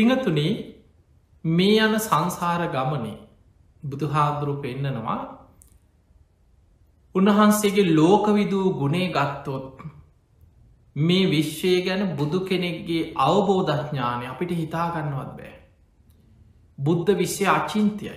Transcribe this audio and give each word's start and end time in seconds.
පිඟතුනේ 0.00 0.52
මේ 1.44 1.76
යන 1.78 1.94
සංසාර 1.98 2.62
ගමනේ 2.68 3.16
බුදුහාදුරු 3.82 4.54
පෙන්නනවා 4.56 5.20
උන්වහන්සේගේ 7.14 7.86
ලෝකවිදූ 7.90 8.66
ගුණේ 8.72 9.08
ගත්තොත් 9.08 9.82
මේ 10.96 11.26
විශ්වය 11.26 11.74
ගැන 11.82 12.16
බුදු 12.16 12.40
කෙනෙක්ගේ 12.40 13.02
අවබෝධඥානය 13.18 14.24
අපිට 14.26 14.52
හිතාගන්නවත් 14.52 15.30
බෑ. 15.36 15.54
බුද්ධ 16.78 17.10
විශ්‍ය 17.14 17.44
අචින්තයයි. 17.48 18.16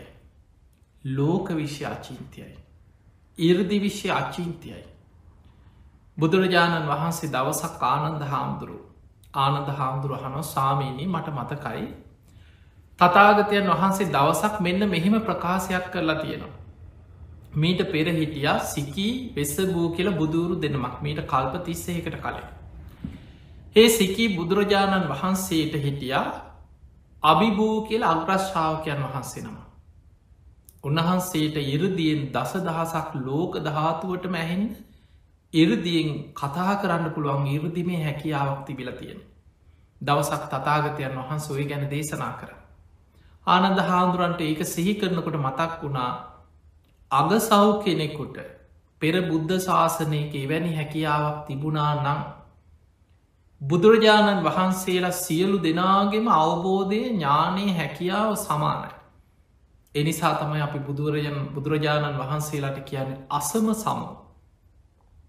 ලෝක 1.04 1.48
විශ්‍ය 1.52 1.86
අචින්තයයි. 1.86 2.58
ඉර්දි 3.38 3.78
විශ්‍ය 3.80 4.10
අචින්තයයි. 4.12 4.84
බුදුරජාණන් 6.18 6.88
වහන්සේ 6.88 7.30
දවසක් 7.30 7.82
ආනන්ද 7.84 8.22
හාමුදුරු 8.24 8.93
ආනන්ද 9.34 9.70
හාමුදුරු 9.74 10.18
හනො 10.18 10.42
සාමීනී 10.46 11.08
මට 11.08 11.32
මතකයි 11.32 11.86
තතාගතයන් 13.00 13.70
වහන්සේ 13.72 14.12
දවසක් 14.12 14.60
මෙන්න 14.60 14.90
මෙහෙම 14.90 15.16
ප්‍රකාශයක් 15.22 15.88
කරලා 15.92 16.18
තියෙනවා. 16.18 16.54
මීට 17.56 17.82
පෙර 17.88 18.06
හිටියා 18.12 18.58
සිකී 18.66 19.34
වෙස්ස 19.36 19.56
බූ 19.68 19.88
කියල 19.92 20.12
බුදුරු 20.14 20.56
දෙනමක් 20.58 21.02
මීට 21.02 21.22
කල්ප 21.26 21.66
තිස්සයකට 21.66 22.18
කලින්. 22.18 22.48
ඒ 23.76 23.90
සිකී 23.90 24.30
බුදුරජාණන් 24.38 25.10
වහන්සේට 25.10 25.76
හිටියා 25.80 26.26
අභිභූ 27.24 27.76
කියල 27.88 28.04
අග්‍රශ්ාවකයන් 28.06 29.04
වහන්සේ 29.06 29.44
නම. 29.44 29.58
උන්වහන්සේට 30.84 31.58
ඉරදියෙන් 31.68 32.24
දස 32.32 32.54
දහසක් 32.62 33.10
ලෝක 33.22 33.54
දහතුවට 33.62 34.26
මැහෙන් 34.28 34.64
ඉරදියෙන් 35.54 36.10
කතා 36.34 36.76
කරන්න 36.76 37.12
පුළුවන් 37.12 37.48
ඉරදිමේ 37.48 38.04
හැකියාවක් 38.04 38.66
තිබිල 38.66 38.92
තියෙන. 38.94 39.20
දවසක් 40.02 40.44
තතාගතයන් 40.50 41.18
වහන්ස 41.20 41.46
ඔය 41.52 41.66
ගැන 41.66 41.84
දේශනා 41.90 42.34
කර. 42.34 42.52
ආනන්ද 43.48 43.80
හාමුදුරන්ට 43.82 44.42
ඒක 44.42 44.62
සිහි 44.66 44.94
කරනකොට 44.96 45.38
මතක් 45.38 45.72
වුණා 45.82 46.12
අගසව් 47.12 47.84
කෙනෙකුට 47.84 48.38
පෙර 49.02 49.16
බුද්ධ 49.24 49.54
ශාසනයක 49.60 50.34
එවැනි 50.36 50.74
හැකියාවක් 50.76 51.46
තිබුණා 51.48 51.92
නම් 51.96 52.22
බුදුරජාණන් 53.62 54.44
වහන්සේලා 54.44 55.16
සියලු 55.18 55.58
දෙනාගෙම 55.60 56.28
අවබෝධය 56.32 57.00
ඥානයේ 57.06 57.78
හැකියාව 57.78 58.36
සමානයි. 58.38 58.92
එනිසා 59.96 60.34
තමයි 60.36 60.62
අපි 60.62 60.80
බුදුරජන් 60.80 61.40
බුදුරජාණන් 61.54 62.20
වහන්සේලාට 62.20 62.80
කියන්නේ 62.84 63.24
අසම 63.32 63.74
සමු 63.76 64.23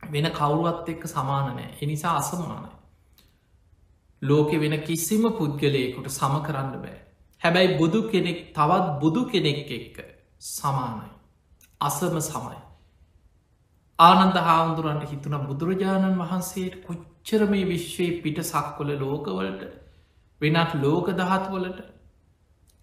වෙන 0.09 0.27
කවුරුවත් 0.31 0.89
එක්ක 0.89 1.05
සමානනෑ 1.07 1.69
එනිසා 1.81 2.17
අසමානයි. 2.17 2.73
ලෝකෙ 4.23 4.57
වෙන 4.59 4.77
කිසිම 4.83 5.25
පුද්ගලයකුට 5.33 6.09
සම 6.11 6.35
කරන්න 6.43 6.77
බෑ. 6.77 6.99
හැබැයි 7.43 7.79
බුදු 7.79 8.01
කෙනෙක් 8.09 8.39
තවත් 8.53 8.87
බුදු 9.01 9.23
කෙනෙක් 9.27 9.71
එක්ක 9.71 9.97
සමානයි. 10.51 11.09
අසම 11.81 12.21
සමයි. 12.23 12.61
ආනන්ද 13.99 14.37
හාමුදුරන්ට 14.41 15.05
හිතුන 15.07 15.35
බුදුරජාණන් 15.43 16.21
වහන්සේට 16.21 16.77
කොච්චර 16.85 17.43
මේ 17.47 17.67
විශ්වයේ 17.67 18.21
පිට 18.21 18.39
සක්කොල 18.43 18.91
ලෝකවලට 18.97 19.63
වෙනත් 20.41 20.73
ලෝක 20.77 21.11
දහත්වලට 21.13 21.79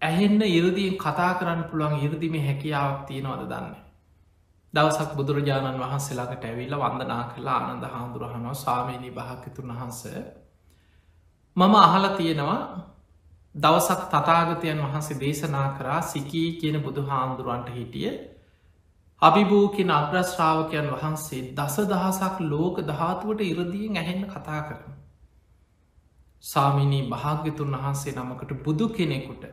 ඇහෙන්න 0.02 0.40
ඉරදියෙන් 0.42 0.96
කතා 0.96 1.32
කරන්න 1.34 1.64
පුළුවන් 1.64 2.00
ඉරදිම 2.00 2.34
හැකියාවක් 2.40 3.02
තියෙනවද 3.06 3.42
දන්න. 3.46 3.74
දවසක් 4.74 5.10
බුදුරජාණන් 5.16 5.80
වහන්සේලාකට 5.80 6.44
ඇවිල්ල 6.44 6.74
වන්දනා 6.76 7.22
කරලා 7.26 7.58
ආනන්ද 7.60 7.84
හාමුදුරහනෝ 7.86 8.54
සාමීනී 8.56 9.12
භාකතුන් 9.12 9.68
වහන්ස 9.70 10.00
මම 11.56 11.74
අහල 11.78 12.04
තියෙනවා 12.16 12.60
දවසක් 13.54 14.02
තතාගතයන් 14.08 14.80
වහන්සේ 14.80 15.18
දේශනා 15.18 15.68
කරා 15.72 16.00
සිකී 16.04 16.48
කියන 16.54 16.78
බුදු 16.80 17.02
හාමුදුරුවන්ට 17.04 17.68
හිටිය 17.70 18.12
අභිභූකින 19.22 19.90
අග්‍රශ්‍රාවකයන් 19.92 20.88
වහන්සේ 20.92 21.42
දස 21.52 21.76
දහසක් 21.86 22.36
ලෝක 22.46 22.76
දහතුවට 22.82 23.40
ඉරදියෙන් 23.42 23.96
ඇහෙන්න 23.96 24.24
කතා 24.26 24.62
කරන. 24.62 24.94
සාමිනී 26.44 27.02
භාග්‍යතුන් 27.08 27.76
වහන්සේ 27.76 28.14
නමකට 28.14 28.52
බුදු 28.64 28.88
කෙනෙකුට 28.90 29.44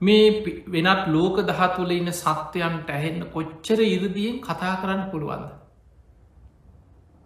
මේ 0.00 0.64
වෙනත් 0.66 1.06
ලෝක 1.08 1.36
දහතුල 1.42 1.90
ඉන්න 1.90 2.12
සත්‍යයන්ට 2.12 2.90
ඇහෙන්න 2.90 3.26
කොච්චර 3.30 3.80
ඉරදියෙන් 3.80 4.40
කතා 4.40 4.76
කරන්න 4.76 5.10
පුළුවන්ද. 5.10 5.48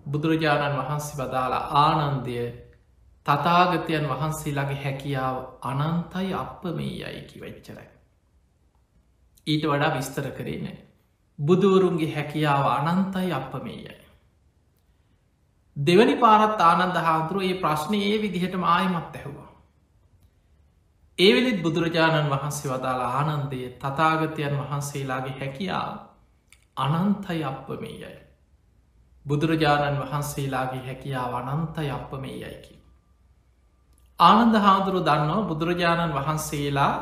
බුදුරජාණන් 0.07 0.79
වහන්සේ 0.79 1.19
වදාලා 1.19 1.65
ආනන්දය 1.77 2.37
තතාගතයන් 3.27 4.09
වහන්සේලාගේ 4.09 4.83
හැකියාව 4.85 5.37
අනන්තයි 5.63 6.35
අප 6.35 6.65
මේ 6.73 6.93
යයිකි 7.05 7.41
වෙච්චරයි. 7.41 7.89
ඊට 9.47 9.65
වඩා 9.65 9.95
විස්තර 9.97 10.31
කරේ 10.31 10.61
නෑ. 10.63 10.79
බුදුවරුන්ගේ 11.39 12.15
හැකියාව 12.15 12.65
අනන්තයි 12.69 13.33
අප 13.33 13.53
මේ 13.65 13.77
යයි. 13.77 13.99
දෙවනි 15.77 16.17
පාරත් 16.17 16.61
ආනන්ද 16.61 16.97
හාමුදුරුව 16.99 17.43
ඒ 17.43 17.61
ප්‍රශ්නය 17.61 17.99
ඒ 18.05 18.23
විදිහට 18.23 18.55
ආයමත් 18.67 19.17
ඇහවා. 19.17 19.48
ඒවෙලිත් 21.19 21.63
බුදුරජාණන් 21.63 22.31
වහන්සේ 22.31 22.71
වදාලා 22.71 23.11
ආනන්දය 23.19 23.61
තතාගතයන් 23.77 24.55
වහන්සේලාගේ 24.61 25.37
හැකියාව 25.41 25.95
අනන්තයි 26.77 27.45
අප 27.45 27.69
මේ 27.77 27.95
යයි. 27.95 28.19
බුදුරජාණන් 29.27 30.01
වහන්සේලාගේ 30.01 30.83
හැකියාව 30.83 31.33
අනන්තයි 31.37 31.91
අප 31.91 32.13
මේ 32.15 32.37
යයිකි. 32.37 32.75
ආනන්ද 34.19 34.55
හාදුරු 34.57 35.01
දන්නවා 35.01 35.43
බුදුරජාණන් 35.43 36.15
වහන්සේලා 36.15 36.95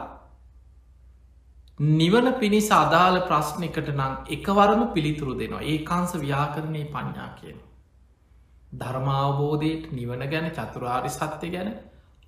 නිවන 1.95 2.27
පිණිස 2.35 2.71
අදාළ 2.73 3.19
ප්‍රශ්නකට 3.23 3.89
නම් 3.91 4.15
එකවරම 4.29 4.83
පිළිතුරු 4.89 5.33
දෙනවා 5.35 5.61
ඒ 5.63 5.79
කාන්ස 5.81 6.13
ව්‍යාකරණය 6.17 6.83
පඤ්ඥා 6.87 7.31
කියන. 7.39 7.59
ධර්මාවබෝධයට 8.73 9.93
නිවන 9.93 10.23
ගැන 10.27 10.49
චතුරාරි 10.51 11.11
සත්‍යය 11.11 11.51
ගැන 11.51 11.71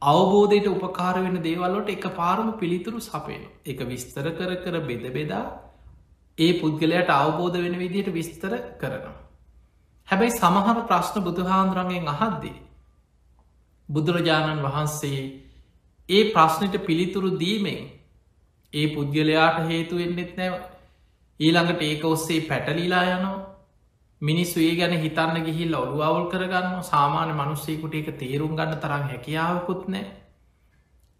අවබෝධයට 0.03 0.69
උපකාර 0.69 1.17
වෙන 1.17 1.43
දේවල්ලොට 1.43 1.89
එක 1.89 2.05
පාරම 2.15 2.53
පිළිතුරු 2.55 3.01
සපේන 3.01 3.43
එක 3.65 3.81
විස්තර 3.85 4.31
කර 4.33 4.53
කර 4.57 4.81
බෙද 4.83 5.05
බෙදා 5.13 5.45
ඒ 6.39 6.53
පුද්ගලයට 6.55 7.11
අවබෝධ 7.13 7.57
වෙන 7.57 7.75
විදියට 7.77 8.13
විස්තර 8.13 8.53
කරනවා. 8.79 9.17
හැබැයි 10.09 10.33
සමහර 10.33 10.79
ප්‍රශ්න 10.85 11.23
බුදුහාන්දුරන්ගෙන් 11.23 12.09
අහද්දී. 12.09 12.57
බුදුරජාණන් 13.89 14.65
වහන්සේ 14.65 15.23
ඒ 16.09 16.23
ප්‍රශ්නයට 16.33 16.87
පිළිතුරු 16.87 17.31
දීමෙන් 17.37 17.83
ඒ 18.73 18.87
පුද්ගලයාට 18.95 19.59
හේතුවෙන්නෙත් 19.67 20.33
නැව 20.37 20.55
ඊළඟට 21.41 21.83
ඒක 21.83 22.05
ඔස්සේ 22.07 22.47
පැටලිලා 22.49 23.05
යනවා 23.09 23.37
මිනිස්සු 24.23 24.61
ඒ 24.61 24.75
ගැන 24.77 24.95
හිතන්න 24.99 25.45
ගිහිල් 25.45 25.75
ඔලු 25.75 25.99
අවුල් 26.03 26.25
කරගන්න 26.31 26.81
සාමාන්‍ය 26.85 27.35
මනුස්සේකුට 27.35 27.95
එක 27.95 28.09
තේරුම් 28.17 28.57
ගන්න 28.57 28.81
තරම් 28.81 29.05
හැකියාවකුත් 29.09 29.85
නෑ 29.89 30.07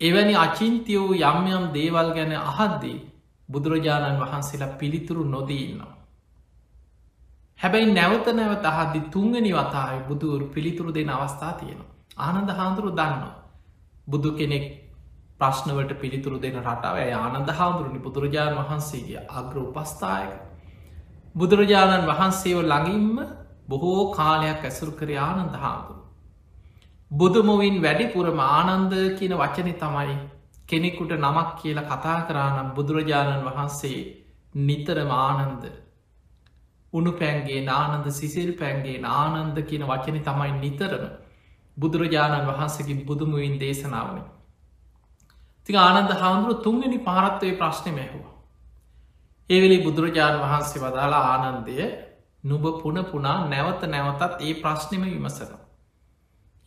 එවැනි 0.01 0.35
අචින්තිය 0.37 0.99
වූ 0.99 1.15
යම් 1.15 1.47
යම් 1.49 1.65
දේවල් 1.73 2.11
ගැන 2.13 2.33
අහද්දී 2.33 2.99
බුදුරජාණන් 3.49 4.21
වහන්සේලා 4.21 4.77
පිළිතුරු 4.77 5.25
නොදීන්නවා. 5.27 5.95
හැබැයි 7.61 7.93
නැවත 7.93 8.27
නැවත 8.33 8.67
අහද්දි 8.67 9.01
තුංගනි 9.09 9.53
වතායි 9.53 10.05
බුදුවරු 10.09 10.47
පිළිතුරු 10.49 10.95
දෙන 10.95 11.11
අවස්ථා 11.11 11.53
තියෙනවා. 11.53 11.91
ආනන්ද 12.19 12.51
හාන්දුරු 12.53 12.91
දන්නවා. 12.91 13.35
බුදු 14.09 14.31
කෙනෙක් 14.33 14.67
ප්‍රශ්නවට 15.41 16.01
පිළිතුරු 16.01 16.39
දෙන 16.39 16.61
රටාව 16.61 16.97
ආනන්ද 17.17 17.51
හාමුදුරුණි 17.53 18.01
බුදුරජාණන් 18.01 18.61
වහන්සේගේ 18.61 19.27
අග්‍ර 19.31 19.57
උපස්ථායක. 19.61 20.48
බුදුරජාණන් 21.39 22.09
වහන්සේව 22.09 22.59
ළඟින්ම 22.63 23.17
බොහෝ 23.69 24.03
කාලයක් 24.13 24.63
ඇසුරු 24.63 24.93
කර 24.93 25.11
ආනන්ද 25.19 25.55
හාමුදුරු. 25.57 26.03
බුදුමුවින් 27.11 27.77
වැඩිපුරම 27.83 28.41
ආනන්ද 28.47 28.95
කියන 29.19 29.35
වචනය 29.35 29.75
තමයි 29.77 30.17
කෙනෙකුට 30.69 31.13
නමක් 31.17 31.51
කියල 31.61 31.79
කතා 31.83 32.17
කරානම් 32.23 32.73
බුදුරජාණන් 32.75 33.47
වහන්සේ 33.47 34.01
නිතරම 34.61 35.13
ආනන්ද 35.19 35.63
උනු 36.93 37.13
පැන්ගේ 37.13 37.61
නානන්ද 37.65 38.07
සිසිල් 38.11 38.51
පැන්ගේ 38.55 38.99
ආනන්ද 39.13 39.59
කියන 39.63 39.85
වචන 39.85 40.19
තමයි 40.23 40.53
නිතරම 40.57 41.05
බුදුරජාණන් 41.77 42.49
වහන්සේකින් 42.49 43.05
බුදුමුවින් 43.05 43.59
දේශනාවනේ. 43.59 44.27
ති 45.67 45.77
ආනන්ද 45.77 46.11
හාමුදුරුව 46.15 46.63
තුන්ගනි 46.63 46.99
පාරත්වය 47.01 47.53
ප්‍රශ්නය 47.53 47.93
මැහවා. 47.93 48.38
ඒවෙලි 49.51 49.79
බුදුරජාණන් 49.81 50.43
වහන්සේ 50.43 50.83
වදාලා 50.83 51.25
ආනන්දය 51.29 51.77
නුබ 52.45 52.65
පුන 52.75 52.99
පුනා 53.05 53.39
නැවත 53.47 53.83
නැවතත් 53.87 54.35
ඒ 54.41 54.53
ප්‍රශ්නම 54.55 55.05
විමසන. 55.07 55.53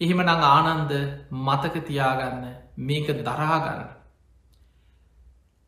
එහෙම 0.01 0.22
නං 0.22 0.44
ආනන්ද 0.48 0.92
මතක 1.39 1.75
තියාගන්න 1.83 2.44
මේක 2.80 3.07
දරාගන්න. 3.19 3.81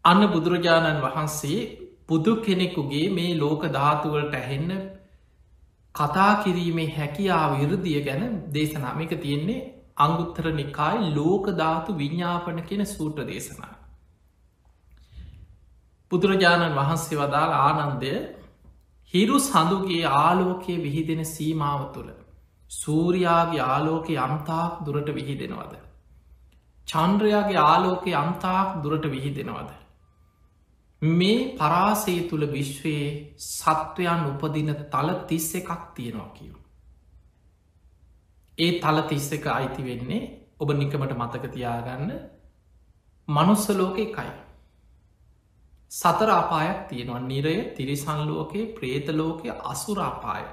අන්න 0.06 0.22
බුදුරජාණන් 0.28 1.04
වහන්සේ 1.04 1.60
බුදු 2.08 2.34
කෙනෙකුගේ 2.40 3.06
මේ 3.10 3.32
ලෝක 3.36 3.62
ධාතුවලට 3.70 4.34
ඇහෙන්න 4.34 4.74
කතා 5.96 6.32
කිරීමේ 6.44 6.90
හැකියාව 6.90 7.52
විරදිය 7.60 8.00
ගැන 8.02 8.24
දේශනාමික 8.52 9.14
තියෙන්නේ 9.20 9.62
අංගුත්තර 9.98 10.46
නිකායි 10.54 11.14
ලෝකධාතු 11.14 11.98
විඤ්ඥාපන 11.98 12.60
කියෙන 12.64 12.86
සූට්‍ර 12.88 13.26
දේශනා. 13.26 13.74
බුදුරජාණන් 16.14 16.76
වහන්සේ 16.76 17.20
වදාළ 17.20 17.54
ආනන්දය 17.60 18.14
හිරු 19.14 19.38
සඳුගේ 19.42 20.04
ආලෝකයේ 20.18 20.84
විහිදෙන 20.84 21.22
සීමාව 21.28 21.82
තුළ 21.94 22.12
සූරයාගේ 22.72 23.64
ආලෝකය 23.66 24.18
අම්තාක් 24.18 24.74
දුරට 24.86 25.10
විහිදෙනවද. 25.10 25.74
චන්ද්‍රයාගේ 26.88 27.64
ආලෝකය 27.64 28.12
අම්තාක් 28.16 28.70
දුරට 28.84 29.06
විහිදෙනවද. 29.08 29.72
මේ 31.02 31.40
පරාසේ 31.54 32.20
තුළ 32.24 32.46
විශ්වයේ 32.48 33.08
සත්වයන් 33.38 34.22
උපදින 34.28 34.70
තල 34.92 35.10
තිස්ස 35.28 35.50
එකක් 35.56 35.82
තියෙනවා 35.96 36.30
කියව. 36.30 36.56
ඒ 38.58 38.72
තල 38.80 39.02
තිස්ස 39.10 39.28
එක 39.32 39.46
අයිති 39.50 39.84
වෙන්නේ 39.84 40.24
ඔබ 40.60 40.70
නිකමට 40.74 41.14
මතක 41.14 41.44
තියාගන්න 41.50 42.10
මනුස්සලෝක 43.28 43.98
එකයි. 44.00 44.32
සතර 45.94 46.30
අපායක් 46.32 46.80
තියෙනවා 46.88 47.24
නිරය 47.24 47.56
තිරිසන්ලෝකයේ 47.72 48.70
ප්‍රේතලෝකය 48.74 49.50
අසුරාපාය. 49.64 50.46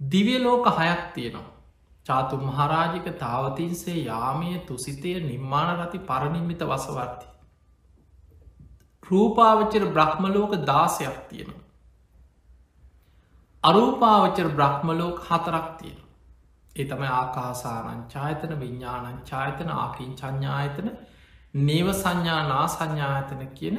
දිවියලෝක 0.00 0.66
හයක් 0.78 1.02
තියෙනවා. 1.14 1.52
චාතු 2.06 2.36
මහරාජික 2.38 3.06
තාවතින්සේ 3.18 3.98
යාමය 4.02 4.50
තුසිතය 4.66 5.12
නිර්මාණ 5.22 5.70
රති 5.76 5.98
පරණින්මිත 6.00 6.62
වසවර්ති. 6.62 7.26
රූපාවච්චර 9.02 9.84
බ්‍රහ්මලෝක 9.90 10.52
දාසයක් 10.64 11.16
තියෙනවා. 11.28 11.64
අරූපාවච්චර 13.64 14.48
බ්‍රහ්මලෝක 14.50 15.18
හතරක් 15.20 15.68
තියෙන. 15.78 16.00
ඒ 16.76 16.84
තම 16.84 17.02
ආකාසානං 17.12 18.00
චායතන 18.08 18.52
විඤ්ඥානං 18.60 19.18
චායතන 19.24 19.70
ආකින් 19.74 20.10
චඥායතන 20.14 20.88
නේව 21.56 21.88
සංඥා 21.94 22.40
නා 22.48 22.66
සංඥායතන 22.68 23.42
කියන 23.54 23.76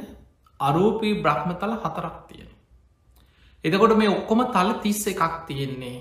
අරූපී 0.60 1.16
බ්‍රහ්මතල 1.22 1.74
හතරක් 1.76 2.18
තියෙන. 2.28 2.50
එතකොට 3.64 3.98
මේ 3.98 4.10
ඔක්කොම 4.10 4.42
තල 4.48 4.72
තිස්ස 4.82 5.04
එකක් 5.08 5.36
තියෙන්නේ 5.48 5.98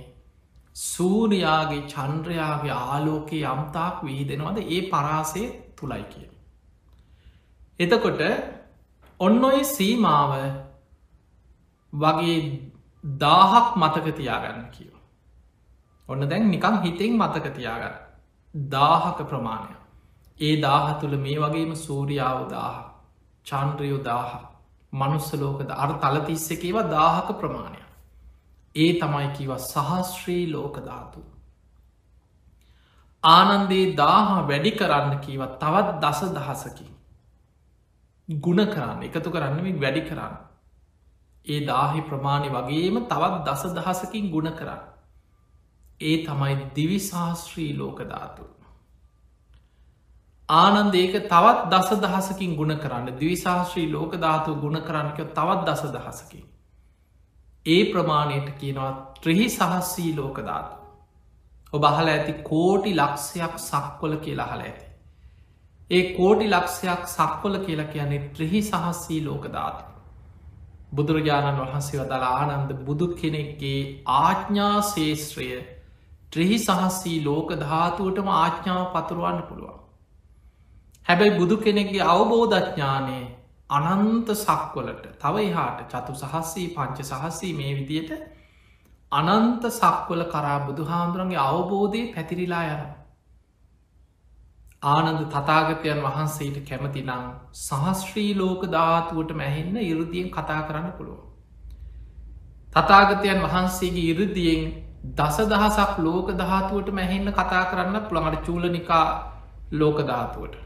සූරයාගේ 0.77 1.83
චන්ද්‍රයාගේ 1.87 2.75
ආලෝකයේ 2.85 3.47
අම්තාක් 3.47 4.05
විහිදෙනවද 4.05 4.59
ඒ 4.67 4.81
පරාසය 4.85 5.43
තුළයි 5.77 6.05
කිය. 6.05 6.29
එතකොට 7.81 8.21
ඔන්න 9.21 9.45
ඔය 9.45 9.61
සීමාව 9.67 10.33
වගේ 11.93 12.37
දාහක් 13.05 13.69
මතක 13.77 14.07
තියාගන්න 14.13 14.69
කියව. 14.71 14.95
ඔන්න 16.09 16.29
දැන් 16.29 16.51
නිකං 16.51 16.77
හිතෙන් 16.83 17.13
මතක 17.15 17.47
තියාගන්න. 17.55 17.97
දාහක 18.55 19.19
ප්‍රමාණය. 19.25 19.86
ඒ 20.41 20.61
දාහ 20.61 21.01
තුළ 21.01 21.17
මේ 21.17 21.39
වගේම 21.39 21.75
සූරියාව 21.77 22.51
දාහ 22.51 22.77
චන්ද්‍රයෝ 23.47 24.03
දාහ 24.03 24.31
මනුස්සලෝකද 24.93 25.71
අර 25.71 25.91
තලතිස්ස 25.99 26.51
එකේව 26.51 26.77
දාහක 26.91 27.29
ප්‍රමාණය. 27.41 27.81
ඒ 28.75 29.01
තමයි 29.01 29.29
කිව 29.37 29.51
සහස්ශ්‍රී 29.57 30.53
ලෝකධාතු. 30.53 31.21
ආනන්දේ 33.25 33.97
දාහ 33.97 34.29
වැඩි 34.49 34.71
කරන්න 34.71 35.21
කීවත් 35.21 35.59
තවත් 35.61 35.89
දස 36.01 36.21
දහසකින්. 36.21 36.93
ගුණ 38.29 38.67
කරන්න 38.67 39.03
එකතු 39.03 39.31
කරන්නමින් 39.31 39.81
වැඩි 39.81 40.01
කරන්න. 40.01 40.37
ඒ 41.47 41.67
දාහි 41.67 42.01
ප්‍රමාණය 42.01 42.49
වගේම 42.49 42.97
තවත් 43.07 43.45
දස 43.45 43.63
දහසකින් 43.75 44.31
ගුණ 44.31 44.53
කරන්න. 44.53 44.83
ඒ 46.01 46.17
තමයි 46.27 46.55
දිවිශාස්ත්‍රී 46.75 47.73
ලෝකධාතු. 50.49 50.75
ආනන්දේක 50.75 51.13
තවත් 51.13 51.71
දස 51.71 51.91
දහසකින් 52.01 52.57
ගුණ 52.57 52.79
කරන්න 52.79 53.19
දිවිශාශ්‍රී 53.19 53.93
ලෝකධාතු 53.93 54.55
ගුණ 54.55 54.81
කරන්නක 54.81 55.17
තවත් 55.17 55.65
දස 55.67 55.83
දහසකින්. 55.83 56.45
ඒ 57.67 57.93
ප්‍රමාණයට 57.93 58.59
කියනවා 58.59 59.15
ත්‍රහි 59.23 59.49
සහස්සී 59.49 60.17
ලෝකධාතු. 60.17 60.77
ඔබ 61.73 61.85
අහල 61.85 62.09
ඇති 62.09 62.33
කෝටි 62.33 62.95
ලක්ෂයක් 62.95 63.59
සක්කොල 63.59 64.17
කියලා 64.17 64.47
හල 64.47 64.61
ඇති. 64.61 64.87
ඒ 65.91 66.15
කෝටි 66.17 66.51
ලක්ෂයක් 66.51 67.07
සක්කොල 67.07 67.59
කියලා 67.59 67.85
කියන්නේ 67.85 68.29
ත්‍රහි 68.29 68.63
සහස්සී 68.63 69.25
ලෝකධාතු. 69.25 69.85
බුදුරජාණන් 70.93 71.59
වහන්සේ 71.59 72.01
වදල 72.01 72.23
ආනන්ද 72.23 72.73
බුදු 72.73 73.09
කෙනෙක්ගේ 73.09 74.05
ආච්ඥා 74.07 74.83
ශේෂත්‍රය 74.83 75.77
ත්‍රහි 76.33 76.59
සහස්සී 76.59 77.25
ලෝක 77.25 77.51
ධාතුවටම 77.51 78.29
ආච්ඥාව 78.29 78.87
පතුරුවන්න 78.93 79.43
පුළුවන්. 79.43 79.86
හැබැයි 81.09 81.39
බුදු 81.39 81.57
කෙනෙක්ගේ 81.59 82.07
අවබෝධඥානය 82.09 83.19
අනන්ත 83.71 84.29
සක්වලට 84.37 85.05
තව 85.19 85.35
එහාට 85.43 85.81
චතු 85.89 86.13
සහස්සී 86.15 86.67
පංච 86.71 86.99
සහස්සී 87.05 87.53
මේ 87.55 87.75
විදියට 87.75 88.13
අනන්ත 89.13 89.65
සක්වල 89.71 90.23
කරා 90.27 90.59
බුදු 90.61 90.85
හාමුදුරන්ගේ 90.85 91.39
අවබෝධය 91.41 92.01
පැතිරිලා 92.13 92.65
යන. 92.67 92.83
ආනන්ද 94.83 95.23
තතාගතයන් 95.29 96.03
වහන්සේට 96.03 96.59
කැමති 96.65 97.03
නම් 97.03 97.25
සහස්ශ්‍රී 97.55 98.33
ලෝක 98.35 98.67
ධාතුවට 98.69 99.31
මැහෙන්න 99.35 99.77
ඉරුදියෙන් 99.85 100.29
කතා 100.31 100.61
කරන්න 100.63 100.91
පුළුව. 100.93 101.21
තතාගතයන් 102.73 103.43
වහන්සේගේ 103.45 104.11
ඉරුදියෙන් 104.13 104.63
දස 105.15 105.39
දහසක් 105.47 105.99
ලෝක 106.01 106.29
ධාතුවට 106.35 106.89
මැහෙන්න 106.93 107.33
කතා 107.33 107.65
කරන්න 107.67 107.97
පුළඟට 108.05 108.45
චූලනිකා 108.45 109.07
ලෝක 109.73 109.99
ධාතුවට. 110.05 110.66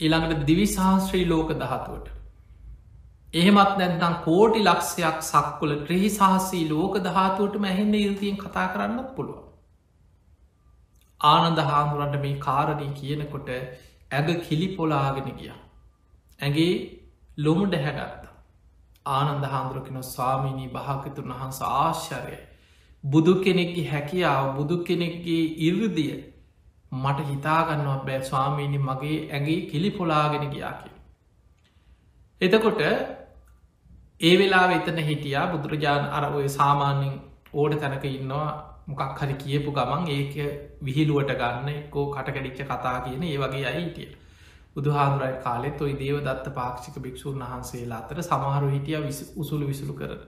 ඊළඟට 0.00 0.46
දිවිශාස්ත්‍රී 0.46 1.28
ලෝක 1.28 1.50
දහතුවට. 1.54 2.08
එහෙමත් 3.34 3.76
නැන්තම් 3.78 4.14
කෝටි 4.24 4.62
ලක්ෂයක් 4.62 5.20
සක්කොල 5.22 5.72
ක්‍රහි 5.82 6.10
සහසී 6.10 6.68
ලෝක 6.68 6.98
දහතුවට 6.98 7.58
මැහෙන්න 7.58 7.94
ඉල්තියෙන් 7.96 8.36
කතා 8.36 8.66
කරන්නත් 8.68 9.14
පුළුව. 9.16 9.38
ආනන්ද 11.20 11.62
හාමුරන්ට 11.64 12.20
මේ 12.20 12.40
කාරණී 12.40 12.92
කියනකොට 12.92 13.48
ඇග 14.10 14.28
කිලි 14.42 14.68
පොලාගෙන 14.76 15.30
ගිය. 15.36 15.52
ඇගේ 16.40 16.74
ලොමු 17.38 17.66
ඩැහැගත්ත. 17.66 18.24
ආනන්ද 19.06 19.44
හාමුදුරකෙන 19.46 20.02
ස්වාමීණී 20.04 20.68
භාකතුන් 20.70 21.32
වහන්ස 21.32 21.62
ආශ්චරය. 21.70 22.38
බුදු 23.04 23.34
කෙනෙක්ගේ 23.40 23.90
හැකියාව 23.90 24.54
බුදු 24.56 24.84
කෙනෙක්ගේ 24.84 25.42
ඉර්දිය 25.62 26.14
මට 26.94 27.26
හිතාගන්නවා 27.26 27.98
බෑ 28.02 28.22
ස්වාමීණි 28.22 28.80
මගේ 28.80 29.18
ඇගේ 29.30 29.60
කිලි 29.66 29.90
පොලාගෙන 29.90 30.46
ගියාකි. 30.50 30.90
එතකොට 32.40 32.82
ඒ 34.20 34.34
වෙලා 34.38 34.66
එතන 34.72 34.98
හිටියා 35.02 35.46
බුදුරජාණන් 35.46 36.12
අර 36.12 36.24
ඔය 36.32 36.48
සාමාන්‍යෙන් 36.50 37.14
ඕඩ 37.54 37.74
තැනක 37.78 38.04
ඉන්නවා 38.10 38.50
මොකක් 38.88 39.20
හරි 39.20 39.34
කියපු 39.36 39.72
ගමන් 39.72 40.04
ඒක 40.08 40.34
විහිලුවට 40.82 41.32
ගන්න 41.34 41.68
එක්කෝ 41.72 42.04
කටකඩිච්ච 42.10 42.60
කතා 42.64 42.98
කියන 43.00 43.22
ඒ 43.24 43.38
වගේ 43.38 43.66
අයිටිය. 43.66 44.10
බුදුහාදුරයි 44.76 45.36
කාලෙත් 45.42 45.80
ඔයි 45.80 45.94
දේව 45.94 46.16
දත්ත 46.20 46.54
පාක්ෂික 46.54 46.96
භික්‍ෂූන් 46.98 47.42
වහන්සේලා 47.42 48.00
අතර 48.00 48.22
සමහරු 48.22 48.68
හිටිය 48.68 48.96
උසුළු 49.36 49.66
විසුළු 49.66 49.94
කරන. 49.94 50.20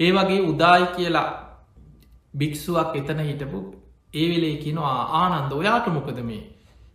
ඒ 0.00 0.10
වගේ 0.12 0.40
උදායි 0.44 0.86
කියලා 0.96 1.28
භික්ෂුවක් 2.34 2.96
එතන 2.96 3.20
හිටපු 3.22 3.60
ඒ 4.14 4.26
වෙලේ 4.30 4.56
කිනවා 4.56 4.98
ආනන්ද 5.20 5.52
ඔයාට 5.52 5.86
මොකද 5.88 6.18
මේ? 6.22 6.44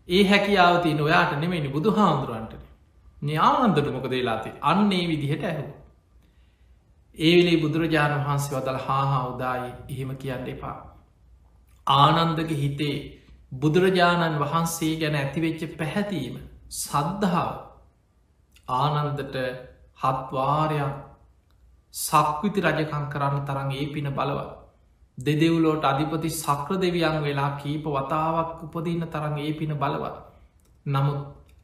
ඒ 0.09 0.23
හැකියාව 0.23 0.75
තියන 0.81 1.01
ඔයාට 1.01 1.33
නෙමෙනි 1.39 1.69
බුදු 1.69 1.89
හාමුදුරුවන්ට 1.91 2.53
න්‍යානන්දට 3.21 3.91
මොකද 3.91 4.09
වෙලාති 4.11 4.49
අන්න 4.63 4.91
ඒ 4.91 5.05
විදිහට 5.07 5.43
ඇහු 5.43 5.67
ඒවෙලේ 7.17 7.61
බුදුරජාණන් 7.61 8.23
වහන්සේ 8.23 8.55
වදල 8.55 8.79
හාහා 8.79 9.23
උදායි. 9.29 9.71
එහෙම 9.89 10.11
කියන්න 10.17 10.47
එපා. 10.47 10.77
ආනන්දක 11.87 12.51
හිතේ 12.55 12.95
බුදුරජාණන් 13.53 14.39
වහන්සේ 14.39 14.93
ගැන 14.95 15.15
ඇතිවෙච්ච 15.15 15.61
පැහැතීම 15.77 16.35
සද්ධාව 16.73 17.55
ආනන්දට 18.75 19.37
හත්වාරයක් 19.97 20.95
සක්විති 21.93 22.61
රජකං 22.61 23.05
කරන්න 23.09 23.45
තරන් 23.45 23.71
ඒ 23.73 23.87
පින 23.87 24.09
බලවත්. 24.11 24.56
දෙදෙව්ලෝට 25.17 25.83
අධිපති 25.83 26.29
සක්‍ර 26.31 26.77
දෙවියන් 26.77 27.17
වෙලා 27.21 27.51
කීප 27.57 27.85
වතාවක් 27.87 28.59
උපදින්න 28.65 29.05
තරන් 29.05 29.37
ඒ 29.39 29.53
පින 29.53 29.73
බලවත්. 29.75 30.17
නමුත් 30.85 31.21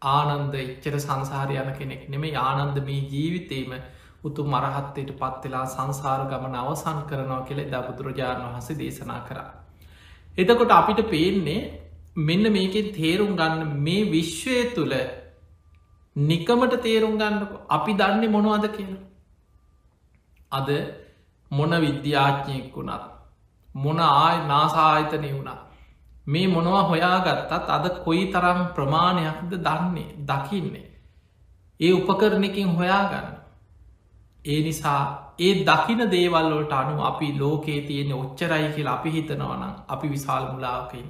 ආනන්ද 0.09 0.55
එච්චර 0.55 0.95
සංසාරය 0.99 1.57
යන 1.57 1.69
කෙනෙක් 1.73 2.07
නෙමේ 2.09 2.39
ආනන්ද 2.39 2.79
මේ 2.81 3.03
ජීවිතේම 3.07 3.75
උතු 4.23 4.41
මරහත්තයට 4.45 5.11
පත්වෙලා 5.15 5.65
සංසාර 5.67 6.21
ගමන 6.25 6.55
අවසන් 6.55 6.99
කරනවා 7.05 7.45
කෙළෙ 7.45 7.65
ද 7.65 7.83
බුදුරජාණන් 7.83 8.47
වහස 8.47 8.69
දේශනා 8.75 9.21
කරා. 9.21 9.49
එතකොට 10.37 10.71
අපිට 10.71 11.01
පේන්නේ 11.07 11.61
මෙන්න 12.19 12.45
මේකෙන් 12.51 12.91
තේරුම් 12.91 13.33
ගන්න 13.35 13.79
මේ 13.79 14.09
විශ්වය 14.09 14.59
තුළ 14.73 14.95
නිකමට 16.15 16.75
තේරුම් 16.81 17.15
ගන්නක 17.17 17.51
අපි 17.69 17.93
දන්නේ 17.93 18.29
මොනවද 18.29 18.67
කියන. 18.71 18.93
අද 20.51 20.69
මොන 21.51 21.81
විද්‍යාඥයෙක් 21.81 22.69
වුණත් 22.75 23.12
මොන 23.75 23.99
ආය 23.99 24.37
නාසාහිතනය 24.47 25.29
වුණා 25.33 25.59
මේ 26.27 26.47
මොනවා 26.47 26.83
හොයාගත්තත් 26.83 27.69
අද 27.69 27.85
කොයි 28.05 28.25
තරම් 28.27 28.59
ප්‍රමාණයක්ද 28.75 29.53
දන්නේ 29.59 30.09
දකින්නේ. 30.21 30.87
ඒ 31.79 31.93
උපකරණකින් 31.93 32.75
හොයාගන්න. 32.75 33.27
ඒ 34.45 34.61
නිසා 34.61 35.01
ඒ 35.39 35.53
දකින 35.65 36.01
දේවල්ලොට 36.11 36.73
අනු 36.73 37.01
අපි 37.01 37.27
ලෝකයේ 37.39 37.81
තියෙන 37.81 38.13
ඔච්චරයි 38.13 38.71
කියලා 38.71 38.93
අපි 38.93 39.11
හිතනවනම් 39.11 39.73
අපි 39.87 40.09
විශාල් 40.09 40.45
මුලාකයින්. 40.47 41.09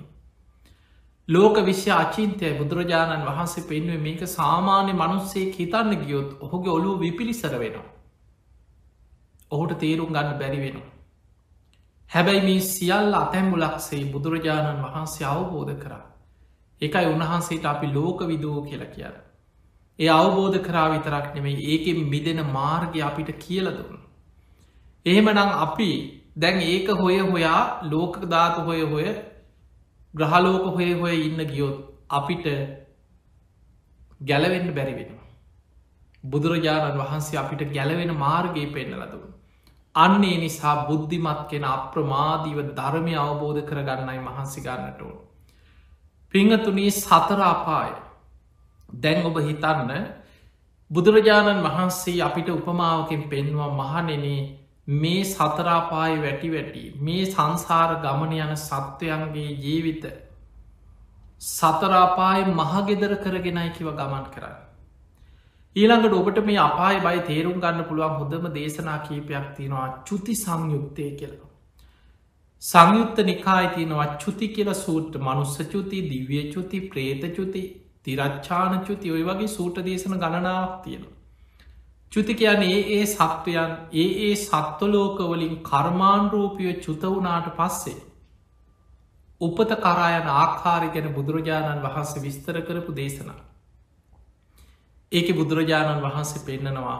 ලෝක 1.27 1.55
විශ්‍ය 1.61 1.91
අචින්තය 1.93 2.53
බුදුරජාණන් 2.53 3.25
වහන්සේ 3.25 3.63
පෙන්ුවේ 3.63 3.97
මේක 3.99 4.21
සාමාන්‍ය 4.29 4.93
මනුස්සේ 4.93 5.45
හිතන්න 5.51 5.95
ගියොත් 5.97 6.29
ඔහුගේ 6.41 6.71
ඔලු 6.71 6.99
විපිලිසර 6.99 7.53
වෙනවා. 7.59 7.87
ඔහුට 9.51 9.79
තේරුම් 9.79 10.09
ගන්න 10.09 10.39
බැරි 10.39 10.59
වෙනවා. 10.59 10.92
හැබැයි 12.13 12.41
මේ 12.41 12.59
සියල් 12.61 13.13
අතැම්මුලක්සේ 13.15 14.01
බුදුරජාණන් 14.13 14.83
වහන්සේ 14.83 15.27
අවබෝධ 15.27 15.75
කරා. 15.79 16.03
එකයි 16.81 17.05
උන්වහන්සේට 17.07 17.65
අපි 17.65 17.87
ලෝක 17.93 18.19
විදෝ 18.27 18.57
කියලා 18.61 18.93
කියන්න. 18.95 19.15
ඒ 19.99 20.09
අවබෝධ 20.11 20.57
කරා 20.59 20.87
විතරක් 20.89 21.27
නෙමයි 21.35 21.55
ඒකෙන් 21.67 21.99
මිදෙන 22.05 22.41
මාර්ගය 22.51 23.01
අපිට 23.01 23.31
කියල 23.39 23.67
දුන්න. 23.69 23.99
එහෙමනම් 25.05 25.51
අපි 25.57 25.89
දැන් 26.37 26.61
ඒක 26.63 26.87
හොය 27.01 27.17
හොයා 27.23 27.61
ලෝක 27.91 28.13
ධාතු 28.25 28.61
හොය 28.61 28.81
හොය 28.83 29.07
ග්‍රහලෝක 30.13 30.65
හොය 30.75 30.89
හොය 30.93 31.15
ඉන්න 31.21 31.41
ගියොත් 31.45 31.77
අපිට 32.11 32.45
ගැලවෙන්න 34.21 34.73
බැරි 34.75 34.93
වෙනවා. 34.93 35.27
බුදුරජාණන් 36.23 36.99
වහන්සේ 36.99 37.39
අපිට 37.39 37.61
ගැලවෙන 37.73 38.11
මාර්ගයේ 38.17 38.73
පෙන්නලදුන්. 38.73 39.23
අන්නේ 39.95 40.37
නිසා 40.37 40.75
බුද්ධිමත් 40.87 41.41
කෙන 41.49 41.63
අප්‍රමාදීව 41.65 42.59
ධර්මය 42.71 43.13
අවබෝධ 43.17 43.61
කරගන්නයි 43.63 44.19
මහන්සි 44.19 44.61
ගන්නටෝ. 44.61 45.13
පිංහතුනී 46.33 46.91
සතරාපාය 46.93 47.91
දැන් 48.97 49.25
ඔබ 49.25 49.37
හිතන්න 49.39 49.91
බුදුරජාණන් 50.91 51.63
වහන්සේ 51.63 52.21
අපිට 52.21 52.49
උපමාවකින් 52.49 53.23
පෙන්වා 53.25 53.71
මහනෙනේ 53.73 54.41
මේ 54.95 55.23
සතරාපාය 55.25 56.13
වැටි 56.17 56.49
වැටි 56.49 56.83
මේ 56.99 57.23
සංසාර 57.27 57.95
ගමන 57.97 58.33
යන 58.39 58.57
සත්වයන්ගේ 58.57 59.49
ජීවිත 59.59 60.03
සතරාපාය 61.41 62.45
මහගෙදර 62.51 63.13
කරගෙනයි 63.17 63.69
කිව 63.71 63.87
ගමන් 63.91 64.25
කරන්න. 64.29 64.62
ඊළඟට 65.75 66.13
ඔබට 66.13 66.39
මේ 66.45 66.59
අපාය 66.59 66.97
බයි 66.99 67.21
තේරුම් 67.21 67.57
ගන්න 67.59 67.85
පුළුවන් 67.85 68.17
හොඳම 68.17 68.43
දේශනා 68.53 68.97
කීපයක් 69.01 69.45
තියෙනවා 69.55 69.87
චුති 70.03 70.33
සංයුක්තය 70.35 71.05
කියලා. 71.13 71.49
සංයුත්ත 72.63 73.17
නිකායි 73.23 73.69
තියෙනවා 73.69 74.05
චුති 74.17 74.47
කියල 74.49 74.69
සූට්ට 74.75 75.15
මනුස්ස 75.19 75.55
චුති 75.67 76.01
දිව්‍ය 76.03 76.41
චුති 76.51 76.81
ප්‍රේත 76.87 77.23
චුති 77.35 77.63
තිරච්චාන 78.03 78.75
චුති 78.81 79.11
ඔය 79.11 79.23
වගේ 79.23 79.49
සූට 79.49 79.79
දේශන 79.81 80.15
ගණනාවක් 80.15 80.75
තියෙනවා. 80.83 81.13
චුති 82.11 82.33
කියන්නේ 82.33 82.73
ඒ 82.73 82.83
ඒ 82.93 83.05
සත්වයන් 83.07 83.71
ඒ 83.93 84.07
ඒ 84.23 84.35
සත්වලෝකවලින් 84.37 85.55
කර්මාණරූපිය 85.61 86.73
චුත 86.81 87.07
වුනාට 87.07 87.49
පස්සේ. 87.55 87.95
උපත 89.41 89.73
කරායන 89.79 90.29
ආකාරි 90.35 90.89
ගැන 90.89 91.09
බුදුරජාණන් 91.13 91.83
වහන්සේ 91.83 92.23
විස්තර 92.23 92.61
කරපු 92.61 92.95
දේශනා. 92.95 93.39
ඒක 95.13 95.27
බුදුරජාණන් 95.33 96.03
වහන්සේ 96.03 96.45
පෙන්නනවා 96.45 96.99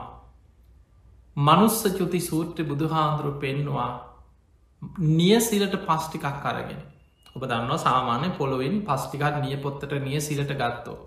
මනුස්ස 1.36 1.78
චුති 1.92 2.20
සූත්‍ර 2.20 2.64
බුදුහාන්දුරු 2.64 3.32
පෙන්නවා 3.38 3.90
නියසිලට 5.12 5.74
පස්්ටිකක් 5.82 6.26
කරගෙන 6.38 6.80
ඔබ 7.36 7.42
දන්නවා 7.44 7.78
සාමාන්‍ය 7.78 8.28
පොළොවෙන් 8.32 8.76
පස්්ටිකක් 8.82 9.36
නිය 9.40 9.56
පොත්තට 9.58 9.92
නිය 10.00 10.20
සිලට 10.20 10.52
ගත්තෝ 10.54 10.98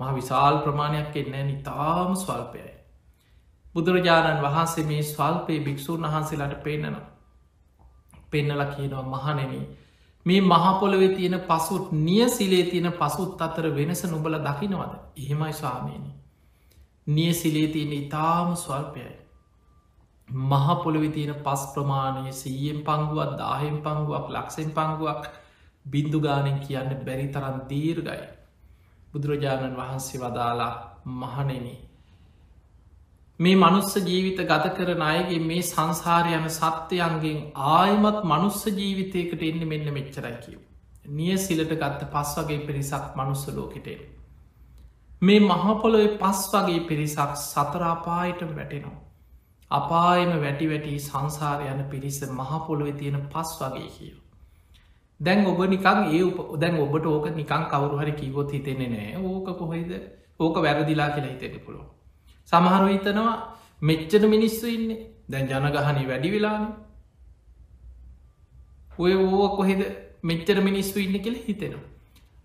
මහ 0.00 0.10
විශාල් 0.14 0.56
ප්‍රමාණයක් 0.58 1.16
එන්නේ 1.16 1.44
නිතාම 1.44 2.10
ස්වල්පයයි. 2.16 2.72
බුදුරජාණන් 3.74 4.42
වහන්සේ 4.42 4.84
මේ 4.84 5.02
ස්වල්පයේ 5.04 5.60
භික්‍ෂූන් 5.60 6.02
වහන්සේලාට 6.04 6.62
පෙන්න්නනවා 6.62 7.06
පෙන්නල 8.30 8.62
කියනවා 8.66 9.04
මහනෙන 9.04 9.52
මේ 10.26 10.40
මහපොළොවෙ 10.42 11.08
තියෙන 11.10 11.36
පසුත් 11.42 11.92
නිය 11.98 12.28
සිලේ 12.30 12.64
තියෙන 12.64 12.92
පසුත් 12.94 13.42
අතර 13.42 13.66
වෙනස 13.72 14.02
නොබල 14.06 14.34
දකිනවද? 14.38 14.92
එහෙමයි 15.16 15.52
ස්වාමීනී. 15.54 16.14
නිය 17.08 17.32
සිලේ 17.32 17.68
තියෙන 17.68 17.92
ඉතාම 17.94 18.56
ස්වල්පයයි. 18.56 19.12
මහපොළොවි 20.28 21.08
තියෙන 21.08 21.34
පස් 21.36 21.62
ප්‍රමාණය 21.74 22.32
සීයෙන් 22.32 22.80
පංගුවත් 22.82 23.32
දාහෙන් 23.38 23.76
පංගුවක් 23.80 24.26
ලක්සෙන් 24.30 24.70
පංගුවක් 24.70 25.22
බින්දුගානෙන් 25.86 26.58
කියන්න 26.60 26.90
බැරි 27.04 27.28
තරන් 27.28 27.58
දීර්ගයි. 27.68 28.24
බුදුරජාණන් 29.12 29.76
වහන්සේ 29.76 30.20
වදාලා 30.20 30.72
මහනෙන. 31.14 31.66
මේ 33.40 33.56
මනුස්ස 33.56 33.96
ජීවිත 34.02 34.40
ගත 34.42 34.74
කරන 34.76 35.02
අයගේ 35.04 35.40
මේ 35.40 35.62
සංසාරයන 35.62 36.46
සත්‍යයන්ගෙන් 36.50 37.40
ආයමත් 37.72 38.20
මනුස්ස 38.24 38.62
ජීවිතයකට 38.68 39.42
එන්න 39.42 39.66
මෙන්න 39.66 39.92
මෙච්චරයි 39.92 40.36
කියව. 40.38 40.60
නිය 41.10 41.36
සිලට 41.38 41.74
ගත්ත 41.74 42.12
පස් 42.12 42.36
වගේ 42.38 42.64
පිරිසක් 42.66 43.04
මනුස්ස 43.16 43.48
ලෝකෙටේ. 43.50 44.17
මේ 45.22 45.40
මහපොළොව 45.40 46.18
පස් 46.18 46.40
වගේ 46.52 46.80
පිරිසක් 46.88 47.30
සතරාපායට 47.42 48.40
වැටෙනවා. 48.50 48.98
අපායම 49.70 50.32
වැටි 50.44 50.66
වැටි 50.68 50.98
සංසාර 51.00 51.60
යන 51.64 51.80
පිරිස 51.90 52.18
මහපොළොව 52.30 52.88
තියෙන 52.98 53.20
පස් 53.32 53.50
වගේ 53.60 53.88
කියෝ. 53.88 54.22
දැන් 55.20 55.46
ඔබ 55.46 55.60
නිකං 55.66 55.98
ඒ 56.08 56.22
උප 56.22 56.38
දැන් 56.60 56.74
ඔබට 56.80 57.06
ඕක 57.06 57.26
නිකං 57.32 57.64
කවරු 57.72 57.96
හරි 58.00 58.12
කිවොත් 58.12 58.52
හිතෙන්නේ 58.52 58.88
නෑ 58.88 59.16
ඕක 59.22 59.48
කොහෙද 59.58 59.90
ඕක 60.40 60.56
වැරදිලා 60.56 61.10
කියලා 61.10 61.32
හිතෙන 61.32 61.60
පුළො. 61.66 61.82
සමහරු 62.52 62.86
හිතනවා 62.86 63.34
මෙච්චන 63.82 64.24
මිනිස්සු 64.34 64.66
ඉන්නේ 64.68 65.00
දැන් 65.28 65.50
ජනගහනි 65.50 66.06
වැඩි 66.10 66.32
වෙලාන 66.34 66.62
ඔය 68.98 69.12
ඕක 69.16 69.56
කොහෙද 69.56 69.82
මෙච්චර 70.22 70.56
මිනිස්සු 70.60 70.98
ඉන්න 71.00 71.20
කෙළ 71.24 71.38
හිතෙනවා. 71.46 71.84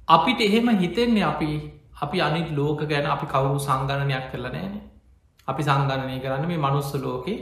අපිට 0.08 0.40
එහෙම 0.42 0.68
හිතෙන්නේ 0.80 1.30
අපි 1.32 1.50
අපි 1.96 2.18
අනිත් 2.20 2.50
ලෝක 2.52 2.80
ගැන 2.86 3.06
අපි 3.08 3.26
කවුරු 3.26 3.60
සංගණනයක් 3.60 4.26
කරලා 4.32 4.52
නෑන 4.52 4.74
අපි 5.48 5.64
සංගණනය 5.64 6.18
කරන්න 6.20 6.46
මේ 6.48 6.58
මනුස්ස 6.58 6.92
ලෝකේ 6.98 7.40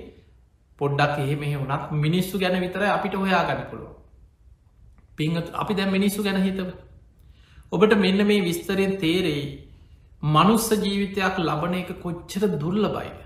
පොඩ්ඩක් 0.79 1.17
එහෙම 1.19 1.43
වුණත් 1.61 1.91
මිනිස්සු 1.99 2.35
ගැන 2.37 2.55
විතර 2.59 2.83
අපිට 2.89 3.15
හොයා 3.15 3.41
ගන්න 3.43 3.67
පුළුව 3.69 3.91
පිංහත් 5.17 5.51
අපි 5.55 5.73
දැ 5.73 5.89
මිනිස්සු 5.89 6.23
ගැන 6.23 6.39
හිතව 6.39 6.69
ඔබට 7.71 7.93
මෙන්න 7.97 8.21
මේ 8.23 8.41
විස්තරයෙන් 8.41 8.95
තේරෙයි 8.97 9.43
මනුස්ස 10.31 10.67
ජීවිතයක් 10.77 11.37
ලබන 11.39 11.75
එක 11.75 11.91
කොච්චර 11.99 12.43
දුර්ල 12.55 12.87
බයිද 12.89 13.19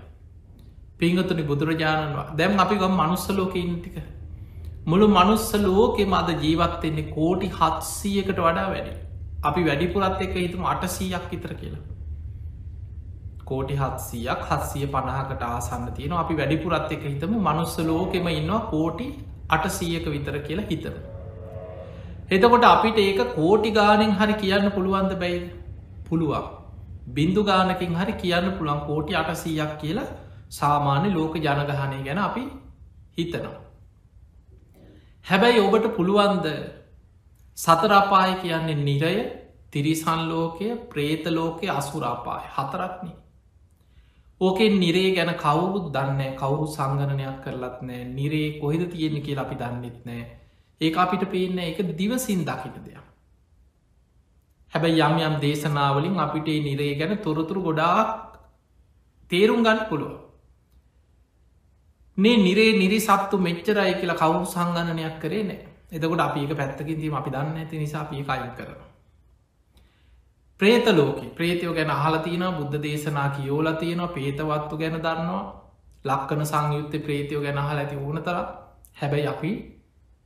පිංහතුනි 0.98 1.42
බුදුරජාණන්වා 1.42 2.28
දැම් 2.34 2.54
අපි 2.58 2.76
ගම් 2.76 2.94
මනුස්ස 2.94 3.26
ලෝක 3.30 3.56
ඉන්ටික 3.56 3.96
මුළු 4.86 5.06
මනුස්ස 5.08 5.48
ලෝකෙ 5.60 6.04
මද 6.04 6.38
ජීවත්වෙන්නේ 6.42 7.10
කෝටි 7.10 7.48
හත්සීයකට 7.50 8.38
වඩා 8.38 8.68
වැඩි 8.70 8.92
අපි 9.46 9.64
වැඩිපුරත් 9.64 10.20
එක 10.20 10.34
හිතුම 10.36 10.64
අටසීයක් 10.66 11.28
විතර 11.30 11.52
කියලා. 11.54 11.82
කෝටි 13.44 13.74
හත්සියක් 13.76 14.46
හත්සිය 14.48 14.86
පණහකට 14.88 15.42
ආසන්න 15.44 15.90
තියෙන 15.92 16.14
අපි 16.14 16.36
වැඩිපුරත් 16.36 16.92
එක 16.92 17.04
හිතම 17.04 17.36
මනුස්ස 17.40 17.76
ලෝකෙම 17.84 18.26
ඉන්නවා 18.30 18.62
කෝටි 18.68 19.06
අටසීයක 19.50 20.06
විතර 20.08 20.38
කියලා 20.40 20.66
හිතම. 20.66 20.96
එතකොට 22.30 22.66
අපිට 22.66 22.98
ඒක 23.00 23.20
කෝටි 23.34 23.70
ගානෙන් 23.72 24.12
හරි 24.14 24.34
කියන්න 24.36 24.70
පුළුවන්ද 24.72 25.12
බැයිද? 25.16 25.44
පුළුවන්. 26.04 26.46
බින්දු 27.10 27.44
ගානකින් 27.44 27.94
හරි 27.94 28.14
කියන්න 28.14 28.48
පුළන් 28.52 28.80
කෝටි 28.82 29.14
අටසීයක් 29.14 29.78
කියලා 29.78 30.08
සාමාන්‍ය 30.50 31.12
ලෝක 31.12 31.36
ජනගහනය 31.36 32.02
ගැන 32.04 32.18
අපි 32.20 32.42
හිතනවා. 33.16 33.54
හැබැයි 35.26 35.60
ඔබට 35.60 35.86
පුළුවන්ද 35.96 36.46
සතරාපාය 37.56 38.32
කියන්නේ 38.36 38.74
නිරය 38.78 39.14
තිරිසන්ලෝකය 39.72 40.66
ප්‍රේතලෝකය 40.88 41.66
අසුරාපාය 41.70 42.44
හතරක්න. 42.50 43.08
ඕකෙන් 44.40 44.74
නිරේ 44.78 45.10
ගැන 45.10 45.32
කවුරුත් 45.36 45.86
දන්න 45.90 46.34
කවුරු 46.34 46.66
සංගණනයක් 46.68 47.38
කරලත් 47.44 47.78
නෑ 47.82 48.02
නිරේ 48.10 48.48
කොහෙද 48.60 48.82
තියෙන්නේ 48.86 49.22
කිය 49.22 49.36
අපි 49.36 49.56
දන්නෙත් 49.56 49.98
නෑ 50.04 50.24
ඒ 50.80 50.92
අපිට 50.94 51.24
පේන්න 51.26 51.58
එක 51.60 51.78
දිවසින් 51.94 52.42
දකිට 52.42 52.76
දෙයක්. 52.78 53.06
හැබැයි 54.72 55.02
යම් 55.02 55.16
යම් 55.20 55.36
දේශනාවලින් 55.40 56.20
අපිට 56.20 56.48
නිරේ 56.62 56.92
ගැන 56.94 57.16
තොරතුරු 57.18 57.62
ගොඩාක් 57.62 58.10
තේරුම් 59.30 59.62
ගන්න 59.62 59.80
පුළුව. 59.88 60.12
නේ 62.18 62.36
නිරේ 62.38 62.72
නිරි 62.74 63.00
සත්තු 63.00 63.36
මෙච්චරයි 63.38 63.94
කියලා 63.94 64.20
කවුරු 64.22 64.44
සංගණනයක් 64.46 65.18
කරේ 65.18 65.44
නෑ 65.44 65.75
එතකොට 65.88 66.20
අපි 66.20 66.40
ඒක 66.40 66.56
පැත්තකින් 66.56 66.96
දීම 66.96 67.14
අපි 67.14 67.30
දන්න 67.30 67.56
ඇති 67.56 67.78
නිසා 67.78 68.00
අපි 68.00 68.22
කයින් 68.22 68.52
කරන. 68.52 68.80
ප්‍රේත 70.60 70.86
ලෝක 70.88 71.18
ප්‍රේතයෝ 71.34 71.74
ගැන 71.74 71.90
අහලතින 71.90 72.44
බුද්ධ 72.52 72.76
දේශනා 72.78 73.28
කියෝල 73.30 73.68
තියෙනවා 73.74 74.08
පේතවත්තු 74.10 74.76
ගැන 74.76 74.98
දන්නවා 74.98 75.44
ලක්කන 76.04 76.42
සංයුත්ත 76.44 76.94
ප්‍රේතයෝ 77.00 77.42
ගැන 77.42 77.58
හල 77.58 77.78
ඇති 77.78 77.96
ඕන 77.98 78.18
තර 78.20 78.36
හැබැයි 78.94 79.26
අපි 79.26 79.52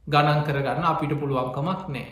ගණන් 0.05 0.43
කරගන්න 0.43 0.85
අපිට 0.85 1.12
පුළුවන්කමක් 1.14 1.83
නෑ. 1.88 2.09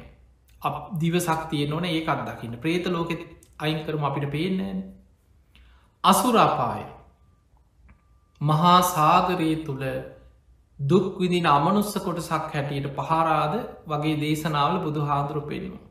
දිවසක් 0.94 1.42
තිය 1.50 1.66
නොන 1.66 1.84
ඒකත් 1.86 2.22
දකින්න 2.26 2.58
ප්‍රේත 2.58 2.86
ලෝකෙත් 2.88 3.22
අයින් 3.58 3.84
කරම 3.84 4.04
අපිට 4.04 4.30
පේනෑන 4.30 4.78
අසුරාපාය 6.04 6.84
මහා 8.40 8.80
සාගරයේ 8.84 9.56
තුළ 9.58 9.84
දුක්විදින 10.78 11.46
අමනුස්ස 11.46 11.94
කොටසක් 11.96 12.52
හැටියට 12.52 12.88
පහරාද 12.96 13.54
වගේ 13.86 14.16
දේශනාවල 14.16 14.76
බුදු 14.80 15.00
හාදුරු 15.02 15.42
පෙන්වා. 15.42 15.86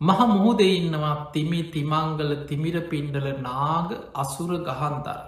මහ 0.00 0.20
මුහුද 0.28 0.60
ඉන්නවා 0.62 1.30
තිමි 1.32 1.60
තිමංගල 1.66 2.30
තිමිර 2.46 2.76
පින්ඩල 2.84 3.28
නාග 3.40 3.88
අසුර 4.14 4.50
ගහන්දර 4.60 5.20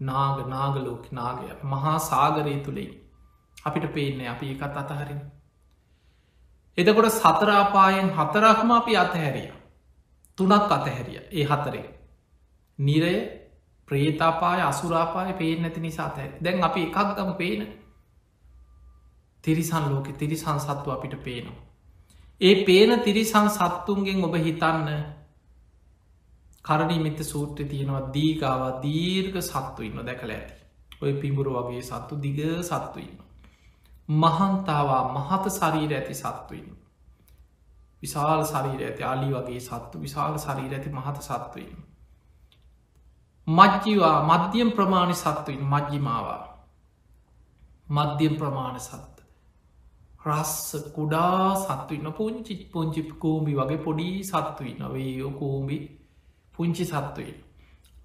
නාග 0.00 0.36
නාගලෝක 0.46 1.04
නාගය. 1.12 1.48
මහා 1.64 1.98
සාගරය 2.00 2.56
තුළෙයි 2.60 2.92
අපිට 3.58 3.86
පේන්නේ 3.90 4.28
අපි 4.28 4.46
එකත් 4.50 4.76
අතහරින් 4.76 5.20
එදකොට 6.78 7.10
සතරාපායෙන් 7.10 8.08
හතරක්ම 8.10 8.70
අපි 8.72 8.96
අතහැරිය. 8.96 9.52
තුනක් 10.38 10.70
අතහැරිය 10.70 11.20
ඒ 11.32 11.44
හතරේ 11.44 11.86
නිරය 12.78 13.14
ප්‍රේතාපාය 13.88 14.60
අසුරාපාය 14.62 15.32
පේෙන් 15.34 15.62
නැති 15.62 15.80
නිසා 15.80 16.10
ඇ 16.16 16.28
දැන් 16.40 16.62
අපි 16.62 16.82
එකක් 16.82 17.16
ගම 17.16 17.32
පේන 17.34 17.60
තිරිසන් 19.44 19.84
ලෝකෙ 19.86 20.12
තිරිසන් 20.14 20.58
සත්ව 20.58 20.88
අපිට 20.90 21.16
පේනවා. 21.20 21.62
ඒ 22.40 22.54
පේන 22.64 23.00
තිරිසං 23.00 23.48
සත්තුන්ගෙන් 23.50 24.24
ඔබ 24.24 24.34
හිතන්න 24.38 24.88
කරණීමිත 26.64 27.20
සූත්‍ර 27.22 27.64
තියෙනවා 27.64 28.04
දීගාව 28.10 28.62
දීර්ග 28.82 29.34
සත්තු 29.42 29.80
ඉන්න 29.82 30.00
දැකල 30.02 30.30
ඇති. 30.30 30.54
ඔය 31.02 31.12
පිඹුරු 31.14 31.50
වගේ 31.58 31.82
සත්තු 31.82 32.14
දිග 32.18 32.38
සත්තු 32.62 32.98
ඉන්න 33.00 33.18
මහන්තාවා 34.08 35.02
මහත 35.10 35.44
සරීර 35.50 35.92
ඇති 35.92 36.14
සත්තුයින් 36.14 36.76
විශාල 38.02 38.44
සරීර 38.44 38.80
ඇති 38.82 39.02
අලි 39.04 39.28
වගේ 39.30 39.60
සත්තු 39.60 40.00
විශාල 40.00 40.38
සරීර 40.38 40.72
ඇති 40.72 40.90
මහත 40.90 41.16
සත්තුයින් 41.22 41.80
මජ්ජිවා 43.46 44.18
මධ්‍යම් 44.24 44.70
ප්‍රමාණි 44.72 45.14
සත්තුයින් 45.14 45.64
මජ්ජිමාවා 45.64 46.42
මධ්‍යම් 47.88 48.36
ප්‍රමාණ 48.36 48.80
සත්ත. 48.80 49.13
රස්ස 50.24 50.84
කුඩා 50.92 51.54
සත්තුවන්න 51.56 52.12
පුංචි 52.12 52.54
පුංචි 52.72 53.02
කෝම්බි 53.16 53.52
වගේ 53.54 53.78
පොඩි 53.78 54.06
සත්තුයි 54.22 54.72
නවේ 54.74 55.32
කෝම්බි 55.32 55.78
පුංචි 56.54 56.84
සත්තුයි. 56.84 57.34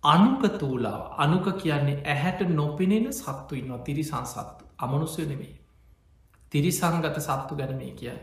අනුක 0.03 0.43
තූලාව 0.57 1.01
අනුක 1.17 1.47
කියන්නේ 1.57 2.01
ඇහැට 2.05 2.41
නොපෙනෙන 2.51 3.07
සත්තුයින්වා 3.13 3.79
තිරිසන් 3.79 4.25
සත්තු 4.25 4.63
අමනුස්සය 4.77 5.25
නෙමේ. 5.25 5.55
තිරිසංගත 6.51 7.17
සත්තු 7.19 7.55
ගැන 7.55 7.73
මේ 7.77 7.93
කිය. 7.93 8.17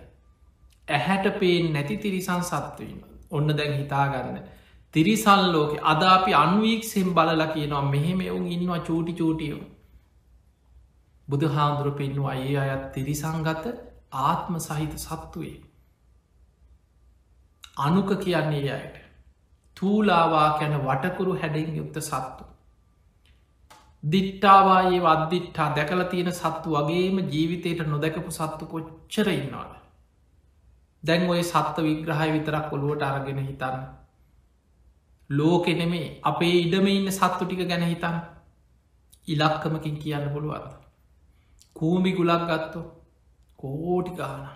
ඇහැට 0.88 1.26
පේෙන් 1.40 1.72
නැති 1.72 1.96
තිරිසන් 1.98 2.42
සත්තුවන්න 2.42 3.00
ඔන්න 3.30 3.48
දැන් 3.50 3.74
හිතාගන්න. 3.74 4.38
තිරිසල් 4.94 5.42
ලෝක 5.52 5.72
අද 5.82 6.02
අපි 6.04 6.32
අන්වීක්සෙන් 6.34 7.08
බලලා 7.12 7.48
කියනවා 7.48 7.82
මෙහෙම 7.84 8.20
එවුන් 8.20 8.46
ඉන්නවා 8.48 8.80
චූටි 8.80 9.12
චූටියෝ. 9.14 9.64
බුදු 11.28 11.46
හාමුදුර 11.48 11.90
පෙන්නවා 11.92 12.34
ඒ 12.36 12.56
අයත් 12.56 12.84
තිරිසංගත 12.92 13.66
ආත්ම 14.12 14.58
සහිත 14.58 14.98
සත්තුවේ. 14.98 15.56
අනුක 17.76 18.20
කියන්නේ 18.20 18.72
අයට. 18.72 18.96
තූලාවා 19.76 20.58
කැන 20.58 20.76
වටකුරු 20.84 21.32
හැඩෙන් 21.34 21.76
යුක්ත 21.76 21.96
සත්තු. 22.00 22.44
දිට්ටාවායේ 24.02 25.00
වදදිට්ටා 25.00 25.68
දැකල 25.76 26.02
තියෙන 26.02 26.32
සත්තු 26.32 26.70
වගේම 26.70 27.18
ජීවිතයට 27.30 27.86
නොදැකපු 27.86 28.30
සත්තු 28.30 28.66
කොච්චර 28.66 29.28
ඉන්නවාද. 29.30 29.72
දැන් 31.02 31.28
ඔය 31.30 31.42
සත්ව 31.42 31.82
විග්‍රහය 31.82 32.32
විතරක් 32.32 32.72
ඔළුවට 32.72 33.02
අරගෙන 33.02 33.38
හිතන්න. 33.38 33.78
ලෝකෙනෙමේ 35.30 36.08
අපේ 36.22 36.54
ඉඩම 36.60 36.86
ඉන්න 36.86 37.12
සත්තු 37.12 37.44
ටික 37.44 37.68
ගැන 37.68 37.82
හිතන්න 37.82 38.18
ඉලක්කමකින් 39.28 39.96
කියන්න 39.98 40.30
පුළුවන්ද. 40.32 40.70
කූමි 41.76 42.12
ගුලක් 42.12 42.44
ගත්තු 42.50 42.80
කෝටි 43.58 44.12
ගාන 44.12 44.46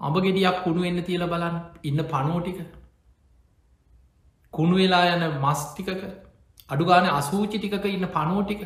අඹ 0.00 0.16
ගෙඩියක් 0.18 0.62
කුණු 0.64 0.84
එන්න 0.84 1.02
තියල 1.02 1.24
බලන්න. 1.26 1.56
ඉන්න 1.84 2.02
පනෝටික 2.06 2.60
කුණු 4.52 4.76
වෙලා 4.76 5.04
යන 5.08 5.24
මස්ටිකක 5.38 6.04
අඩුගාන 6.70 7.10
අසූචි 7.12 7.56
ටිකක 7.58 7.84
ඉන්න 7.88 8.06
පනෝටික 8.10 8.62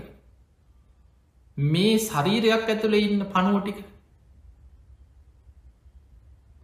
මේ 1.57 1.99
ශරීරයක් 2.01 2.69
ඇතුළ 2.69 2.95
ඉන්න 2.97 3.21
පනුවටික 3.27 3.79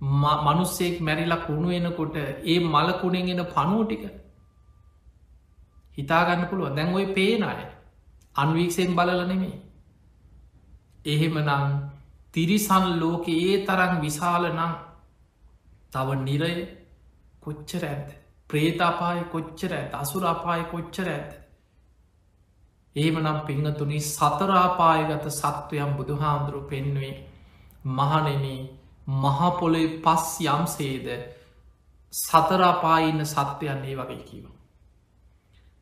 මනුස්සෙක් 0.00 0.96
මැරිලා 1.00 1.44
කුණු 1.46 1.70
එනකොට 1.70 2.16
ඒ 2.16 2.58
මලකුණෙන් 2.66 3.28
එන 3.30 3.44
පනුවටික 3.48 4.02
හිතාගන්න 5.96 6.48
පුළුව 6.48 6.74
දැන් 6.74 6.94
ඔය 6.94 7.06
පේන 7.08 7.42
අය. 7.44 7.60
අන්වීක්ෂයෙන් 8.36 8.96
බලල 8.96 9.22
නෙමේ 9.26 9.56
එහෙමනම් 11.04 11.90
තිරිසන් 12.34 12.86
ලෝක 12.98 13.24
ඒ 13.30 13.54
තරන් 13.64 13.94
විශාල 14.00 14.44
නම් 14.50 14.74
තව 15.92 16.08
නිරය 16.20 16.54
කොච්චර 17.40 17.84
ඇත 17.84 18.08
ප්‍රේතාපාය 18.50 19.20
කොච්චර 19.26 19.72
ඇත 19.74 19.92
අසුර 19.94 20.24
අපාය 20.26 20.62
කොච්චර 20.64 21.08
ඇත 21.08 21.30
ඒමනම් 22.96 23.40
පිංහතුනි 23.42 24.00
සතරාපායගත 24.02 25.26
සත්වයම් 25.30 25.90
බුදුහාන්දුරු 25.96 26.60
පෙන්වේ 26.62 27.14
මහනෙන 27.88 28.46
මහපොලේ 29.16 29.88
පස් 30.00 30.26
යම්සේද 30.46 31.06
සතරාපාඉන්න 32.12 33.22
සත්වයන්නේ 33.26 33.96
වගේ 33.96 34.22
කිව. 34.22 34.44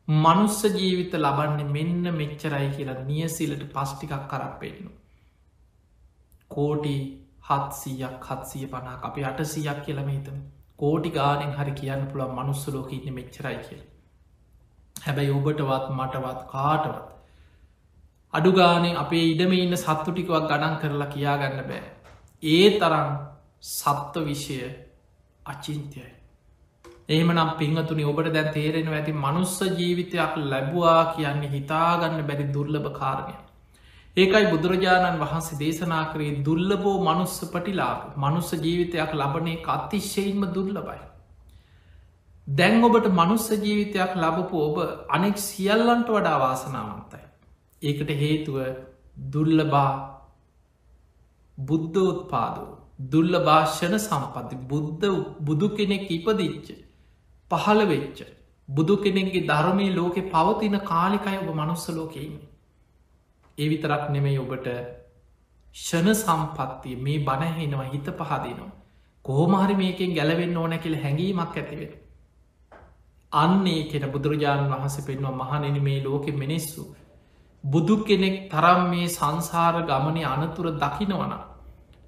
මනුස්ස 0.07 0.61
ජීවිත 0.71 1.13
ලබන්නේ 1.15 1.67
මෙන්න 1.67 2.03
මෙච්චරයි 2.13 2.69
කියලා 2.71 3.03
නියසිලට 3.03 3.63
පස්්ටිකක් 3.67 4.13
කරක් 4.27 4.53
පෙන්නවා. 4.59 4.98
කෝටි 6.51 6.95
හත්සීයක් 7.47 8.25
හත්සිය 8.27 8.65
පනා 8.67 8.97
අපේ 9.03 9.25
අටසීයක් 9.25 9.79
කියලම 9.85 10.09
හිතම. 10.09 10.37
කෝටි 10.79 11.09
ගානෙන් 11.11 11.53
හරි 11.53 11.73
කියන්න 11.73 12.03
පුළුව 12.07 12.35
මනුස්සලෝක 12.35 12.91
ඉන්න 12.93 13.13
මෙච්චරයි 13.13 13.57
කියල. 13.59 13.81
හැබැයි 14.95 15.31
ඔබටවත් 15.31 15.87
මටවත් 15.91 16.41
කාටවත් 16.51 17.07
අඩුගානේ 18.33 18.93
අපේ 18.95 19.25
ඉඩම 19.25 19.53
ඉන්න 19.55 19.77
සත්තු 19.77 20.11
ටිකවක් 20.11 20.45
ගඩන් 20.45 20.77
කරලා 20.77 21.07
කියාගන්න 21.07 21.59
බෑ. 21.63 21.83
ඒ 22.43 22.67
තරම් 22.77 23.09
සත්ව 23.69 24.25
විෂය 24.25 24.57
අචින්තයයි. 25.45 26.09
ඒමනම් 27.09 27.51
පිංහතුනි 27.57 28.03
ඔබට 28.05 28.31
දැන් 28.31 28.49
තේරෙන 28.53 28.89
ඇති 28.91 29.13
මනුස්ස 29.17 29.55
ජීවිතයක් 29.73 30.35
ලැබවා 30.45 30.99
කියන්නේ 31.13 31.49
හිතාගන්න 31.49 32.19
බැරි 32.23 32.45
දුර්ලභ 32.53 32.91
කාරණය 32.93 33.35
ඒකයි 34.17 34.45
බුදුරජාණන් 34.47 35.19
වහන්සේ 35.19 35.59
දේශනා 35.59 36.03
කරේ 36.11 36.31
දුල්ලබෝ 36.43 36.95
මනුස්ස 37.01 37.37
පටිලාප 37.47 38.17
මනුස්ස 38.17 38.51
ජීවිතයක් 38.57 39.13
ලබනේ 39.13 39.57
අතිශ්‍යයෙන්ම 39.67 40.43
දුර්ලබයි. 40.49 40.99
දැන් 42.47 42.83
ඔබට 42.83 43.07
මනුස්ස 43.13 43.47
ජීවිතයක් 43.57 44.13
ලබපු 44.17 44.55
ඔබ 44.59 44.77
අනෙක් 45.09 45.37
සියල්ලන්ට 45.39 46.09
වඩා 46.09 46.37
වාසනාවන්තයි. 46.39 47.23
ඒකට 47.81 48.09
හේතුව 48.17 48.57
දුල්ලබා 49.27 49.91
බුද්ධෝත්පාදෝ 51.57 52.69
දුල්ල 53.05 53.33
භාෂණ 53.41 53.95
සම්පති 53.99 54.55
බුද්ධ 54.67 55.07
බුදු 55.41 55.67
කෙනෙක් 55.71 56.05
ඉපදිච්ච 56.09 56.67
පහළ 57.51 57.81
වෙච්ච 57.87 58.19
බුදු 58.69 58.95
කෙනෙක්ගේ 58.97 59.47
ධර්මී 59.47 59.91
ලෝකෙ 59.91 60.21
පවතින 60.29 60.77
කාලිකයි 60.83 61.37
ඔබ 61.37 61.49
මනුස්ස 61.53 61.85
ලෝකෙන්නේ 61.91 62.47
ඒ 63.59 63.69
විතරක් 63.69 64.03
නෙමෙයි 64.09 64.39
ඔබට 64.39 64.67
ෂණ 65.75 66.15
සම්පත්තිය 66.15 66.95
මේ 66.97 67.19
බණහෙනවා 67.19 67.87
හිත 67.87 68.07
පහදිනවා. 68.19 68.71
කෝමහරි 69.25 69.75
මේකෙන් 69.75 70.13
ගැලවෙන්න 70.13 70.57
ඕන 70.57 70.73
කියල 70.77 70.95
හැඟීමක් 70.95 71.55
ඇතිවෙන. 71.55 71.91
අන්නේ 73.31 73.83
කෙන 73.85 74.05
බුදුරජාණන් 74.07 74.71
වහස 74.71 74.97
පෙන්වා 75.01 75.31
මහනෙන 75.33 75.77
මේ 75.81 76.03
ලෝකෙ 76.03 76.31
මිනිස්සු. 76.33 76.83
බුදු 77.63 77.95
කෙනෙක් 78.03 78.37
තරම් 78.49 78.81
මේ 78.89 79.07
සංසාර 79.09 79.75
ගමනය 79.83 80.23
අනතුර 80.25 80.67
දකිනවන. 80.73 81.33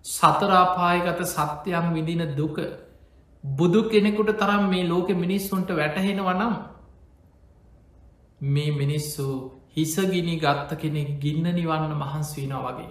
සතරාපායගත 0.06 1.22
සත්‍යයන් 1.28 1.94
විදින 1.94 2.24
දුක 2.36 2.58
බුදු 3.44 3.82
කෙනෙකුට 3.86 4.32
තරම් 4.36 4.70
මේ 4.70 4.84
ලෝකෙ 4.86 5.14
මිනිස්සුන්ට 5.16 5.70
වැටහෙනවනම් 5.72 6.56
මේ 8.42 8.72
මිනිස්සු 8.74 9.28
හිසගිනි 9.76 10.36
ගත්ත 10.38 10.78
කෙනෙක් 10.78 11.12
ගින්න 11.20 11.46
නිවන්න 11.52 11.94
මහන්ස්වීනා 11.96 12.64
වගේ. 12.64 12.90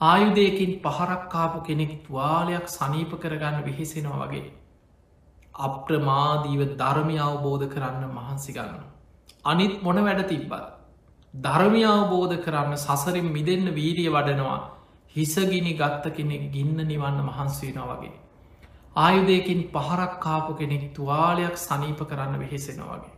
ආයුදයකින් 0.00 0.72
පහරක්කාපු 0.80 1.58
කෙනෙක් 1.62 1.92
තුවාලයක් 2.04 2.66
සනීප 2.68 3.12
කරගන්න 3.18 3.64
විහිසෙනවා 3.64 4.20
වගේ. 4.24 4.52
අප්‍රමාදීව 5.60 6.60
ධර්මය 6.76 7.16
අවබෝධ 7.20 7.66
කරන්න 7.68 8.04
මහන්සි 8.10 8.52
ගන්න. 8.52 8.82
අනිත් 9.44 9.82
මොන 9.82 9.98
වැඩ 9.98 10.22
තිබ්බත්. 10.26 10.64
ධර්මය 11.34 11.82
අවබෝධ 11.86 12.36
කරන්න 12.38 12.76
සසරින් 12.76 13.28
මිදන්න 13.30 13.66
වීරිය 13.72 14.10
වඩනවා 14.10 14.60
හිසගිනි 15.16 15.74
ගත්ත 15.74 16.12
කෙනෙක් 16.12 16.44
ගින්න 16.52 16.76
නිවන්න 16.84 17.18
මහන්සේනවා 17.22 17.90
වගේ. 17.92 18.14
ආයුදයකින් 18.96 19.60
පහරක් 19.70 20.14
කාපු 20.20 20.54
කෙනෙක් 20.54 20.84
තුවාලයක් 20.94 21.56
සනීප 21.58 22.00
කරන්න 22.04 22.38
වෙහෙසෙනවාගේ. 22.40 23.13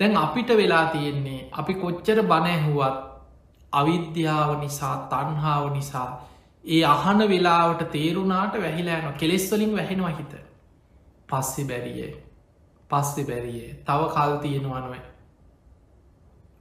දැන් 0.00 0.16
අපිට 0.16 0.48
වෙලා 0.50 0.86
තියෙන්නේ 0.86 1.48
අපි 1.52 1.74
කොච්චර 1.74 2.18
බණැහුවත් 2.22 2.96
අවිද්‍යාව 3.72 4.50
නිසා 4.60 4.96
තන්හාාව 5.08 5.66
නිසා 5.72 6.08
ඒ 6.64 6.84
අහන 6.86 7.18
වෙලාවට 7.28 7.82
තේරුණාට 7.90 8.54
වැහිලෑන 8.56 9.14
කෙලෙස්වලින් 9.14 9.76
වැහෙනවා 9.76 10.10
හිත. 10.10 10.34
පස්සෙ 11.28 11.64
බැරියේ 11.64 12.12
පස්සෙ 12.90 13.24
බැරියේ 13.24 13.74
තව 13.84 14.00
කල් 14.14 14.32
තියෙනවනුව 14.38 14.94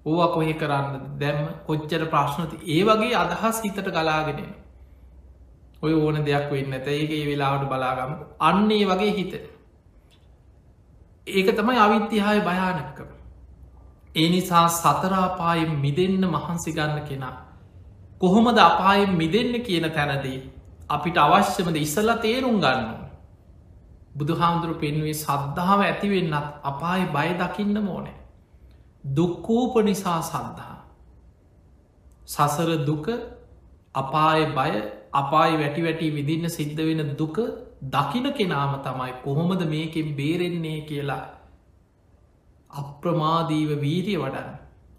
ඕව 0.06 0.34
කොහෙ 0.34 0.54
කරන්න 0.56 1.08
දැම්ම 1.20 1.48
කොච්චර 1.68 2.06
ප්‍රශ්නති 2.08 2.62
ඒ 2.68 2.84
වගේ 2.84 3.16
අදහස් 3.16 3.64
හිතට 3.64 3.90
ගලාගෙන 3.90 4.44
ඔය 5.82 5.94
ඕන 5.96 6.22
දෙයක් 6.26 6.48
වෙන්න 6.52 6.74
ඇත 6.74 6.88
ඒක 6.90 7.12
ඒ 7.12 7.26
වෙලාවට 7.28 7.68
බලාගම 7.68 8.14
අන්නේ 8.42 8.86
වගේ 8.86 9.12
හිත. 9.14 9.34
ඒක 11.28 11.48
තමයි 11.58 11.78
අවිත්‍යහාය 11.80 12.40
භයානක්කම 12.42 13.23
ඒ 14.16 14.30
නිසා 14.30 14.68
සතරාපායෙන් 14.72 15.72
මිදන්න 15.78 16.26
මහන්සි 16.28 16.72
ගන්න 16.72 17.00
කෙනා 17.04 17.36
කොහොමද 18.22 18.60
අපායෙන් 18.62 19.16
මිදන්න 19.16 19.56
කියන 19.62 19.88
තැනදී 19.92 20.40
අපිට 20.90 21.18
අවශ්‍යමද 21.18 21.78
ඉස්සල්ලා 21.78 22.18
තේරුම් 22.18 22.60
ගන්න 22.60 22.92
බුදු 24.16 24.36
හාමුදුරු 24.36 24.76
පෙන්වේ 24.76 25.16
සද්ධාව 25.16 25.82
ඇතිවෙන්නත් 25.82 26.52
අපායි 26.64 27.10
බය 27.10 27.30
දකින්න 27.40 27.82
මෝනේ 27.82 28.18
දුක්කූප 29.14 29.82
නිසා 29.84 30.20
සද්ධහා 30.22 30.80
සසර 32.28 32.72
දුක 32.86 33.08
අපාය 33.96 34.46
බය 34.54 34.72
අපායි 35.14 35.58
වැටි 35.58 35.82
වැටි 35.82 36.12
විදින්න 36.12 36.50
සිද්ධ 36.52 36.82
වෙන 36.82 37.02
දුක 37.16 37.38
දකින 37.90 38.28
කෙනාම 38.34 38.76
තමයි 38.82 39.14
කොහොමද 39.24 39.62
මේකෙන් 39.68 40.16
බේරෙන්නේ 40.16 40.80
කියලා 40.84 41.24
අප්‍රමාදීව 42.74 43.70
වීරිය 43.80 44.18
වඩන්න. 44.18 44.52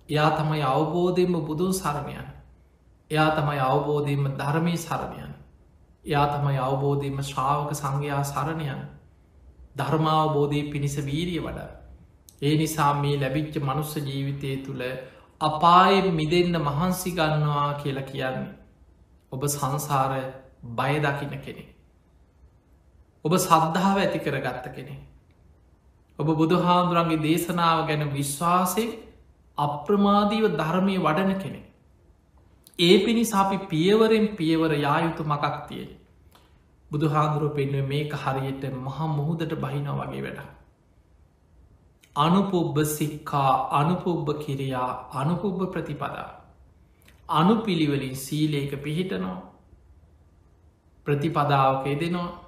එයා 0.09 0.31
තමයි 0.33 0.63
අවබෝධයෙන්ම 0.65 1.37
බුදුන් 1.43 1.73
සරණයන් 1.75 2.27
එයා 3.11 3.31
තමයි 3.33 3.61
අවබෝධයෙන්ම 3.63 4.27
ධර්මී 4.35 4.77
සරණයන් 4.79 5.33
එයා 6.05 6.27
තමයි 6.29 6.59
අවබෝධයෙන්ම 6.61 7.23
ශ්‍රාවක 7.23 7.71
සංඝයා 7.75 8.23
සරණයන් 8.25 8.85
ධර්මාවබෝධය 9.77 10.61
පිණිස 10.67 10.97
වීරිය 11.03 11.41
වඩ 11.41 11.63
ඒ 12.43 12.55
නිසා 12.57 12.93
මේ 12.97 13.17
ලැබිච්ච 13.17 13.57
මනුස්ස 13.61 13.95
ජීවිතය 14.01 14.51
තුළ 14.59 14.83
අපායෙන් 15.41 16.09
මිදන්න 16.13 16.59
මහන්සි 16.61 17.11
ගන්නවා 17.13 17.71
කියලා 17.75 18.05
කියන්නේ 18.05 18.53
ඔබ 19.33 19.47
සංසාර 19.49 20.13
බයදකින 20.75 21.35
කෙනෙ 21.41 21.65
ඔබ 23.25 23.33
සද්ධාව 23.39 23.99
ඇති 23.99 24.19
කර 24.21 24.39
ගත්ත 24.41 24.75
කෙනෙ 24.77 24.95
ඔබ 26.19 26.29
බුදුහාමුදුරන්ගේ 26.33 27.23
දේශනාව 27.23 27.85
ගැන 27.87 28.05
විශ්වාසය 28.11 28.85
අප්‍රමාදීව 29.59 30.45
ධර්මය 30.55 30.97
වඩන 30.99 31.33
කෙනෙ 31.39 31.61
ඒ 32.79 32.97
පිණිස 33.05 33.33
අපි 33.35 33.59
පියවරෙන් 33.67 34.27
පියවර 34.37 34.73
යායුතු 34.79 35.25
මකක් 35.25 35.55
තිය 35.69 35.87
බුදුහාදුරුව 36.91 37.57
පෙන්ව 37.57 37.81
මේක 37.87 38.13
හරියට 38.19 38.69
මහා 38.81 39.09
මුහුදට 39.11 39.57
බහින 39.61 39.91
වගේ 39.95 40.23
වැඩ 40.23 40.45
අනුපුබ්බ 42.17 42.77
සික්කා 42.89 43.53
අනුපුබ්බ 43.73 44.27
කිරියා 44.39 44.91
අනුපුබ්බ 45.13 45.61
ප්‍රතිපදා. 45.69 46.31
අනුපිළිවලින් 47.33 48.17
සීලේක 48.17 48.73
පිහිටනවා. 48.79 49.43
ප්‍රතිපදාවක 51.07 51.85
දෙනවා 51.97 52.44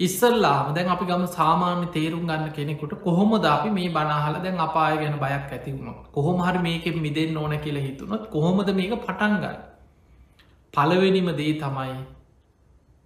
ඉස්සල්ලාම 0.00 0.74
දැන් 0.74 0.88
අපි 0.88 1.04
ගම 1.04 1.24
සාමාන්‍ය 1.28 1.86
තේරුම් 1.90 2.22
ගන්න 2.22 2.52
කෙනෙකුට 2.52 2.92
කොහොමද 3.00 3.46
අපි 3.46 3.70
මේ 3.70 3.88
බනාහල 3.90 4.36
දැන් 4.40 4.58
අපාය 4.58 4.96
ගැන 4.96 5.16
බයක් 5.18 5.50
ඇතිවුණු 5.50 5.94
කොහොම 6.12 6.40
හරි 6.40 6.60
මේක 6.60 6.86
මිදෙන් 6.98 7.36
ඕන 7.36 7.56
කියල 7.60 7.78
හිතුනොත් 7.78 8.28
කොහොමද 8.30 8.70
මේක 8.74 8.94
පටන්ගන්න 8.98 9.58
පලවෙනිම 10.74 11.32
දේ 11.34 11.52
තමයි 11.56 11.96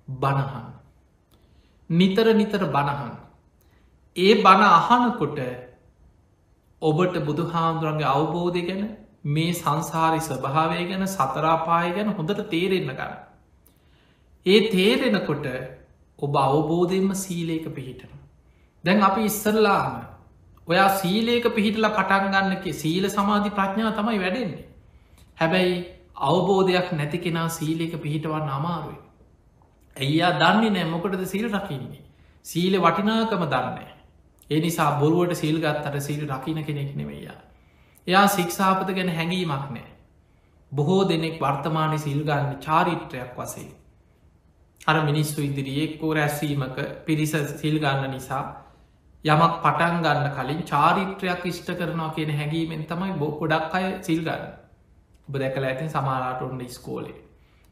බණහන් 0.08 0.68
නිතර 1.90 2.26
නිතර 2.34 2.62
බණහන් 2.68 3.16
ඒ 4.16 4.32
බණ 4.40 4.64
අහනකොට 4.70 5.40
ඔබට 6.82 7.16
බුදු 7.24 7.44
හාමුදුරන්ගේ 7.48 8.08
අවබෝධය 8.08 8.62
ගැන 8.64 8.86
මේ 9.30 9.52
සංසාරි 9.54 10.20
ස්වභාවය 10.22 10.86
ගැන 10.88 11.06
සතරාපාය 11.08 11.90
ගැන 11.92 12.10
හොඳට 12.12 12.48
තේරෙන්න 12.48 12.90
ගන්න. 12.92 13.12
ඒ 14.46 14.60
තේරෙනකොට 14.70 15.46
ඔබ 16.20 16.34
අවබෝධයෙන්ම 16.36 17.12
සීලේක 17.14 17.66
පිහිටන. 17.74 18.10
දැන් 18.84 19.02
අපි 19.02 19.22
ඉස්සරලාම 19.24 19.92
ඔයා 20.68 20.88
සීලේක 20.96 21.46
පිහිටල 21.54 21.86
පටන්ගන්නක 21.90 22.66
සීල 22.74 23.08
සමාධි 23.08 23.50
ප්‍රඥා 23.50 23.92
තමයි 23.92 24.18
වැඩෙන්නේ. 24.18 24.64
හැබැයි 25.40 25.76
අවබෝධයක් 26.30 26.90
නැති 26.92 27.18
කෙනා 27.18 27.48
සීලේක 27.48 27.94
පිහිටවන්න 28.02 28.50
අමාරුයි. 28.58 28.98
ඇයියා 29.96 30.32
දන්නේ 30.42 30.70
නෑ 30.70 30.90
මොකටද 30.94 31.24
සීල් 31.26 31.48
රකින්නේ. 31.52 32.02
සීල 32.44 32.74
වටිනාකම 32.80 33.46
දන්නේ. 33.54 33.90
ඒ 34.50 34.60
නිසා 34.60 34.90
බොරුවට 35.00 35.34
සීල් 35.34 35.58
ගත්තට 35.60 36.02
සීල් 36.02 36.22
රකින 36.28 36.64
කෙනෙක් 36.64 36.92
නෙවෙයා. 36.96 37.38
එයා 38.06 38.26
සික්ෂාපත 38.28 38.94
ගැන 38.96 39.16
හැඟීමක් 39.16 39.66
නෑ. 39.70 39.90
බොහෝ 40.72 41.02
දෙනෙක් 41.08 41.36
වර්තමානය 41.40 41.98
සිල්ගන්න 41.98 42.56
චාරිත්‍රයක් 42.60 43.32
වසේ. 43.38 43.70
අර 44.80 44.96
මිනිස්සු 45.02 45.40
ඉදිරියෙක්කෝ 45.40 46.14
රැස්වීමක 46.14 46.78
පිරිස 47.06 47.32
සිල් 47.54 47.76
ගන්න 47.78 48.10
නිසා 48.10 48.44
යමක් 49.24 49.54
පටන් 49.58 49.98
ගන්න 50.02 50.30
කලින් 50.32 50.62
චාරිත්‍රයක් 50.64 51.44
ඉෂ්ට 51.46 51.70
කරනවා 51.74 52.10
කියන 52.10 52.32
හැඟීමෙන් 52.32 52.86
තමයි 52.86 53.12
බෝ 53.14 53.32
ගොඩක් 53.34 53.74
අය 53.74 53.86
සිල්ගන්න 54.02 54.46
ඔබ 55.28 55.34
දැකල 55.36 55.64
ඇතින් 55.64 55.90
සමාලාට 55.90 56.42
ඔන්න 56.42 56.64
ස්කෝලේ 56.70 57.20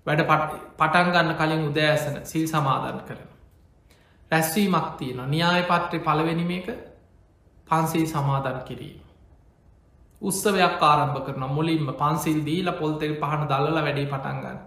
වැඩ 0.06 0.26
පටන් 0.26 1.10
ගන්න 1.10 1.34
කලින් 1.36 1.66
උදෑසන 1.66 2.22
සිල් 2.24 2.46
සමාධන් 2.48 3.02
කරන 3.06 3.28
රැස්වීමක් 4.30 4.88
තියෙන 4.96 5.20
න්‍යාය 5.28 5.62
පත්‍රය 5.64 5.98
පලවෙනිම 6.00 6.50
එක 6.52 6.68
පන්සිල් 7.68 8.06
සමාධන් 8.06 8.58
කිරීම. 8.62 9.00
උත්සවයක් 10.22 10.82
ආරම්භ 10.82 11.20
කරන 11.26 11.44
මුලින්ම 11.50 11.88
පන්සිල් 11.94 12.40
දීල 12.44 12.68
පොල්තෙල් 12.74 13.14
පහන 13.16 13.42
දල්ල 13.46 13.78
වැඩේ 13.78 14.06
පටන්ගන්න 14.06 14.58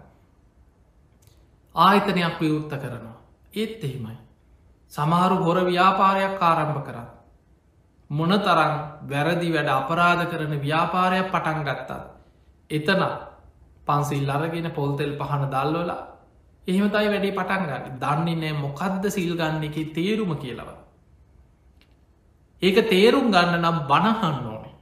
ආයතනයක් 1.74 2.38
විවෘත්ත 2.38 2.72
කරනවා. 2.72 3.16
ඒත් 3.54 3.84
එහෙමයි. 3.84 4.16
සමහරු 4.92 5.36
හොර 5.38 5.58
ව්‍යාපාරයක් 5.64 6.40
ආරම්භ 6.40 6.80
කරන්න. 6.82 7.08
මොන 8.10 8.32
තරම් 8.38 8.74
වැරදි 9.04 9.48
වැඩ 9.50 9.68
අපරාධ 9.70 10.24
කරන 10.26 10.54
ව්‍යාපාරයක් 10.58 11.28
පටන් 11.28 11.60
ගත්තා. 11.62 12.02
එතන 12.70 13.02
පන්සිල් 13.86 14.30
අරගෙන 14.30 14.70
පොල්තෙල් 14.70 15.12
පහන 15.16 15.44
දල්වලා 15.46 16.02
එහෙමතයි 16.64 17.08
වැඩේ 17.08 17.32
පටන් 17.32 17.64
ගන්න 17.66 17.98
දන්නේ 17.98 18.36
නෑ 18.36 18.54
මොකක්ද 18.54 19.04
සිල් 19.08 19.32
ගන්න 19.34 19.64
එක 19.64 19.76
තේරුම 19.92 20.32
කියලව. 20.36 20.68
ඒක 22.62 22.78
තේරුම් 22.88 23.30
ගන්න 23.30 23.60
නම් 23.60 23.78
බණහන්න 23.88 24.46
ඕනේ. 24.46 24.74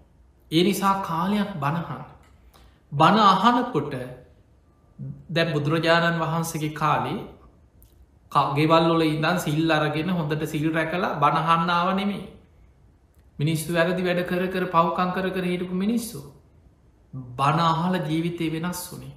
ඒ 0.50 0.62
නිසා 0.62 0.94
කාලයක් 1.02 1.52
බණහන්න. 1.56 2.02
බණ 2.92 3.18
අහනකොට 3.24 3.94
දැ 5.30 5.46
බුදුරජාණන් 5.52 6.18
වහන්සේගේ 6.18 6.74
කාලේ 6.74 7.20
ගෙවල්ලොල 8.52 9.04
ඉදන් 9.04 9.38
සිල් 9.38 9.70
අරගෙන 9.70 10.10
හොඳට 10.10 10.44
සිල් 10.46 10.66
රැකලා 10.72 11.14
බණහන්නාව 11.18 11.94
නෙමේ 11.94 12.26
මිනිස්සු 13.38 13.72
වැරදි 13.72 14.02
වැඩ 14.02 14.26
කර 14.26 14.44
කර 14.48 14.66
පව්කං 14.68 15.10
කර 15.12 15.30
කර 15.30 15.44
හිටපු 15.44 15.74
මිනිස්සු 15.76 16.20
බනාහල 17.36 17.96
ජීවිතය 18.02 18.52
වෙනස් 18.52 18.84
වුනේ 18.88 19.16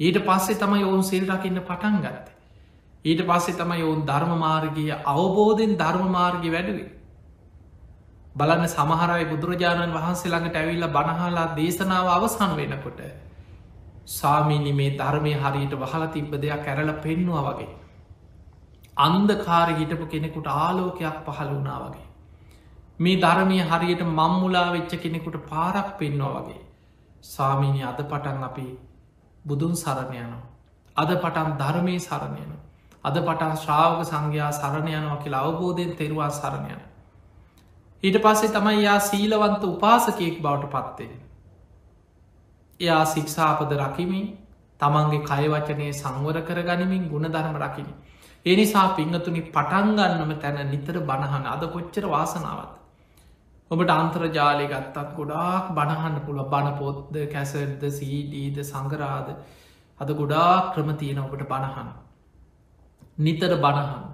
ඊට 0.00 0.18
පස්සේ 0.22 0.56
තමයි 0.56 0.82
ඔවුන් 0.82 1.02
සිල් 1.04 1.24
රකින්න 1.26 1.60
පටන් 1.62 1.96
ගත්ත. 2.00 2.26
ඊට 3.04 3.20
පස්සේ 3.22 3.56
තමයි 3.56 3.82
ඔවුන් 3.82 4.04
ධර්ම 4.04 4.32
මාර්ගය 4.38 4.84
අවබෝධෙන් 5.06 5.74
ධර්ම 5.76 6.06
මාර්ගය 6.10 6.48
වැඩුවේ. 6.50 6.88
බලන්න 8.34 8.68
සමහරයි 8.68 9.26
බුදුරජාණන් 9.26 9.92
වහන්සේ 9.92 10.30
ළඟට 10.30 10.56
ඇවිල්ල 10.56 10.86
බණහලා 10.88 11.46
දේශනාව 11.54 12.08
අවසන් 12.10 12.56
වෙනකොට 12.56 13.00
සාමීනි 14.10 14.72
මේ 14.74 14.90
ධර්මය 14.96 15.32
හරියට 15.36 15.74
වහල 15.76 16.04
තිබ්බ 16.08 16.32
දෙයක් 16.36 16.66
ඇරල 16.66 16.92
පෙන්නවා 17.00 17.42
වගේ. 17.48 17.68
අන්දකාර 18.98 19.68
හිටපු 19.72 20.06
කෙනෙකුට 20.06 20.48
ආලෝකයක් 20.54 21.18
පහළ 21.26 21.50
වුණා 21.50 21.78
වගේ. 21.82 22.06
මේ 22.98 23.16
ධර්මය 23.16 23.58
හරියට 23.64 24.02
මංමුලා 24.10 24.66
වෙච්ච 24.72 24.92
කෙනෙකුට 24.98 25.36
පාරක් 25.46 25.88
පෙන්වා 25.98 26.32
වගේ. 26.38 26.60
සාමීනි 27.24 27.82
අද 27.84 28.00
පටන් 28.04 28.42
අපි 28.42 28.66
බුදුන් 29.44 29.74
සරණයනවා. 29.74 30.42
අද 30.96 31.10
පටන් 31.16 31.56
ධර්මය 31.58 31.96
සරණයන. 32.00 32.52
අද 33.04 33.16
පටන් 33.20 33.56
ශ්‍රාවක 33.56 34.04
සංඝයා 34.04 34.52
සරණයනවා 34.52 35.16
කියලා 35.16 35.42
අවබෝධයෙන් 35.42 35.96
තෙරවා 35.96 36.30
සරණයන. 36.32 36.80
ඊට 38.02 38.18
පස්සේ 38.18 38.50
තමයි 38.50 38.82
යා 38.82 39.00
සීලවන්ත 39.00 39.64
උපාසකයෙක් 39.66 40.36
බවට 40.42 40.72
පත්වේ. 40.74 41.29
එයා 42.80 43.04
සික්ෂාපද 43.06 43.72
රකිමින් 43.78 44.26
තමන්ගේ 44.80 45.24
කයවචනය 45.24 45.88
සංවර 45.92 46.38
කර 46.42 46.60
ගනිමින් 46.62 47.08
ගුණ 47.08 47.26
ධර්ම 47.28 47.56
රකිනි. 47.58 47.92
එනිසා 48.46 48.86
පිංහතුනි 48.90 49.42
පටන්ගන්නම 49.48 50.32
තැන 50.38 50.60
නිතර 50.66 50.96
බණහන 51.02 51.46
අද 51.46 51.62
කොච්චර 51.68 52.04
වාසනාවත්. 52.06 52.72
ඔබට 53.70 53.90
අන්ත්‍රජාලය 53.92 54.66
ගත්තත් 54.66 55.08
ගොඩාක් 55.14 55.66
බණහන්න 55.70 56.16
පුළුව 56.20 56.48
බණපොත්ද 56.48 57.14
කැසර්ද 57.32 57.82
සීඩීද 57.92 58.56
සංගරාද 58.64 59.28
අද 60.00 60.10
ගොඩා 60.12 60.72
ක්‍රම 60.72 60.90
තියෙන 60.96 61.20
ඔබට 61.20 61.44
බණහන්. 61.44 61.90
නිතර 63.18 63.52
බණහන් 63.56 64.04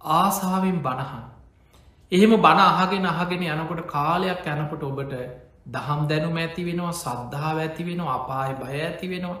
ආසාාවෙන් 0.00 0.78
බණහන්. 0.80 1.24
එහෙම 2.12 2.32
බණ 2.38 2.60
අහගෙන 2.62 3.06
අහගෙන 3.06 3.42
යනකොට 3.50 3.82
කාලයක් 3.88 4.46
යනකොට 4.48 4.82
ඔබට 4.84 5.14
දහම් 5.66 6.06
දැනුම 6.06 6.36
ඇති 6.36 6.64
වෙනවා 6.64 6.92
සද්ධාව 6.94 7.58
ඇති 7.58 7.84
වෙනවා 7.84 8.14
අපාය 8.14 8.54
බය 8.54 8.80
ඇති 8.80 9.08
වෙනවා. 9.08 9.38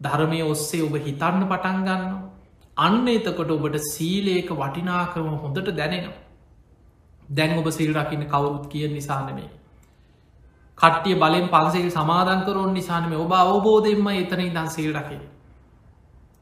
ධර්මය 0.00 0.40
ඔස්සේ 0.44 0.82
ඔබ 0.82 0.94
හිතන්න 0.98 1.42
පටන් 1.44 1.78
ගන්න 1.82 2.14
අන්න 2.76 3.08
එතකොට 3.08 3.50
ඔබට 3.50 3.76
සීලේක 3.86 4.50
වටිනාකරම 4.52 5.28
හොඳට 5.36 5.70
දැනෙනවා. 5.72 6.18
දැන් 7.28 7.58
ඔබ 7.58 7.70
සිල් 7.70 7.92
රකින්න 7.94 8.26
කවුරුත් 8.26 8.66
කිය 8.68 8.88
නිසානමේ 8.88 9.48
කට්ටිය 10.78 11.16
බලෙන් 11.16 11.48
පන්සේල් 11.48 11.88
සමාධන්කරොන් 11.90 12.72
නිසානම 12.72 13.12
ඔබ 13.16 13.32
අවබෝධයෙන්ම 13.34 14.08
එතන 14.14 14.42
ඉදන් 14.42 14.68
සිල් 14.70 14.92
රකින 14.92 15.22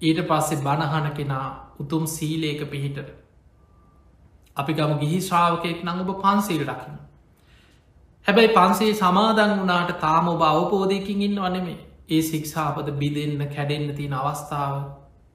ඊට 0.00 0.20
පස්සේ 0.22 0.58
බණහන 0.58 1.06
කෙනා 1.12 1.46
උතුම් 1.78 2.06
සීලේක 2.08 2.60
පිහිටට. 2.66 3.10
අපි 4.56 4.72
ගම 4.72 4.92
ගිහි 4.98 5.18
ශ්‍රාවකයෙක් 5.20 5.84
නං 5.84 6.02
ඔබ 6.02 6.10
පන්සේල් 6.20 6.64
රකින්න. 6.64 6.98
හැබැයි 8.26 8.54
පන්සේ 8.54 8.92
සමාදන් 8.94 9.50
වනාට 9.56 9.90
තාම 10.00 10.28
ඔබ 10.28 10.42
අවබෝධයකින් 10.44 11.22
ඉන්න 11.22 11.40
වනෙමේ 11.40 11.80
ඒ 12.08 12.22
සික්ෂාපද 12.22 12.88
බිදෙන්න්න 12.94 13.42
කැඩෙන්න්න 13.48 13.90
තියෙන 13.94 14.14
අවස්ථාව 14.14 14.74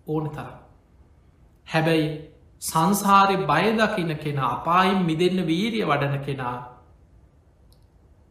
ඕන 0.08 0.30
තරම්. 0.30 0.56
හැබැයි 1.68 2.08
සංසාරය 2.62 3.38
බයදකින 3.46 4.16
කෙනා 4.18 4.50
අපායින් 4.54 5.06
මිදන්න 5.06 5.46
වීරිය 5.48 5.86
වඩන 5.86 6.26
කෙනා 6.26 6.56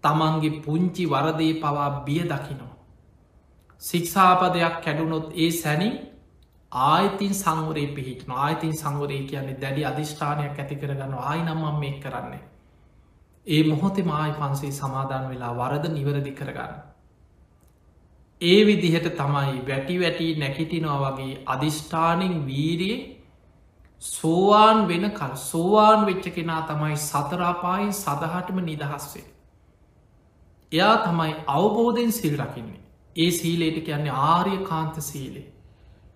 තමන්ගේ 0.05 0.61
පුංචි 0.61 1.07
වරදේ 1.07 1.55
පවා 1.57 1.89
බිය 2.03 2.21
දකිනවා. 2.25 2.75
සික්ෂාපදයක් 3.83 4.77
කැඩුනොත් 4.85 5.33
ඒ 5.37 5.51
සැනින් 5.53 5.97
ආයතින් 6.73 7.35
සංවරේ 7.35 7.89
පිහිට 7.95 8.29
ආයතින් 8.37 8.75
සංවරේ 8.75 9.23
කියන්නේ 9.25 9.61
දැඩි 9.61 9.85
අධිෂ්ඨානයක් 9.85 10.59
ඇති 10.59 10.77
කරගන්න 10.77 11.19
ආයි 11.21 11.43
නම්මම් 11.43 11.77
මේ 11.81 11.99
කරන්නේ. 12.01 12.48
ඒ 13.49 13.63
මොහොතේ 13.63 14.05
මායි 14.05 14.33
පන්සේ 14.33 14.73
සමාධන් 14.73 15.29
වෙලා 15.29 15.53
වරද 15.57 15.85
නිවරදි 15.89 16.33
කරගන්න. 16.33 16.75
ඒ 18.41 18.59
විදිහට 18.67 19.07
තමයි 19.13 19.63
වැටි 19.69 20.01
වැටි 20.01 20.27
නැකිටිනවා 20.35 21.13
වගේ 21.13 21.39
අධිෂ්ඨානින් 21.47 22.35
වීරිය 22.47 22.99
සෝවාන් 24.03 24.89
වෙනකල් 24.89 25.35
සෝවාන් 25.35 26.07
වෙච්ච 26.07 26.27
කෙනා 26.31 26.63
තමයි 26.63 26.97
සතරාපායි 26.99 27.93
සදහටම 27.93 28.59
නිදහස්සේ. 28.63 29.25
එයා 30.73 30.97
තමයි 30.99 31.35
අවබෝධයෙන් 31.49 32.13
සිල් 32.13 32.37
රකින්නේ. 32.39 32.81
ඒ 33.17 33.31
සීලේට 33.31 33.85
කියන්නේ 33.85 34.19
ආර්ය 34.25 34.59
කාන්ත 34.65 35.01
සීලේ. 35.03 35.47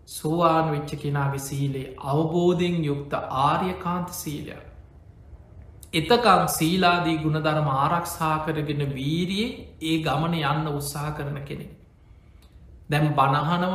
සෝවාන් 0.09 0.71
වෙච්ච 0.71 0.95
කෙනාගේ 0.97 1.39
සීලේ 1.41 1.95
අවබෝධයෙන් 1.99 2.85
යුක්ත 2.85 3.13
ආර්ය 3.15 3.75
කාන්ත 3.77 4.09
සීලයක්. 4.15 4.72
එතකම් 5.93 6.45
සීලාදී 6.49 7.17
ගුණධර්ම 7.19 7.69
ආරක්ෂා 7.71 8.37
කරගෙන 8.45 8.83
වීරියේ 8.91 9.49
ඒ 9.83 9.97
ගමන 10.03 10.37
යන්න 10.43 10.69
උත්සාහ 10.71 11.09
කරන 11.17 11.39
කෙනෙ. 11.45 11.67
දැම් 12.91 13.09
බණහනව 13.15 13.75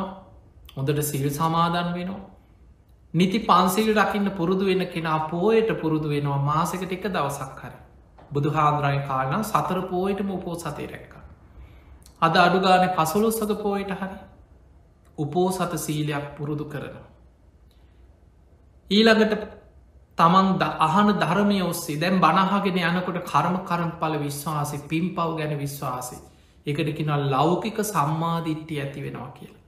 හොඳට 0.75 1.01
සිල් 1.03 1.27
සමාදන් 1.31 1.91
වෙනවා. 1.93 2.21
නිති 3.13 3.39
පන්සිල් 3.41 3.91
රකින්න 3.95 4.29
පුරුදු 4.31 4.65
වෙන 4.65 4.85
කෙනා 4.87 5.19
පෝයට 5.27 5.69
පුරුදු 5.81 6.09
වෙනවා 6.09 6.39
මාසකට 6.43 6.91
එක 6.91 7.05
දවසක් 7.07 7.59
හරි. 7.61 7.77
බුදු 8.31 8.49
හාන්ද්‍රයි 8.51 9.03
කාලන 9.07 9.43
සතර 9.43 9.81
පෝයටම 9.87 10.31
උපෝ 10.31 10.55
සතේ 10.55 10.87
රැක්ක. 10.87 11.13
අද 12.21 12.35
අඩුගාන 12.37 12.87
පසුලොස්සක 12.95 13.53
පෝයට 13.59 13.93
හරි 13.93 14.17
උපෝ 15.17 15.47
සත 15.51 15.73
සීලයක් 15.77 16.25
පුරුදු 16.37 16.65
කරනවා. 16.65 17.05
ඊළඟට 18.91 19.47
තමන් 20.17 20.47
අහන 20.79 21.09
ධර්මය 21.15 21.59
ඔස්සේ 21.63 21.99
දැන් 21.99 22.19
බණහගෙන 22.19 22.79
යනකොට 22.91 23.19
කර්ම 23.23 23.55
කරම් 23.63 23.91
පල 23.99 24.15
විශ්වාසය 24.19 24.77
පින් 24.89 25.05
පව් 25.15 25.37
ගැන 25.37 25.53
විශ්වාසය. 25.57 26.17
එකට 26.65 26.89
කිනල් 26.97 27.23
ලෞකික 27.31 27.79
සම්මාධිට්්‍ය 27.85 28.75
ඇති 28.77 29.03
වෙනවා 29.03 29.31
කියලා. 29.31 29.63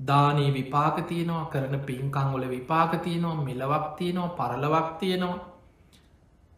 දානී 0.00 0.50
විපාක 0.52 0.96
තියෙනවා 1.08 1.44
කරන 1.46 1.74
පින්කංගොල 1.80 2.44
විපාක 2.48 2.92
තියෙනවා 3.02 3.44
මෙලවක් 3.44 3.86
තියෙනවා 3.98 4.34
පරලවක් 4.38 4.88
තියෙනවා. 5.00 5.38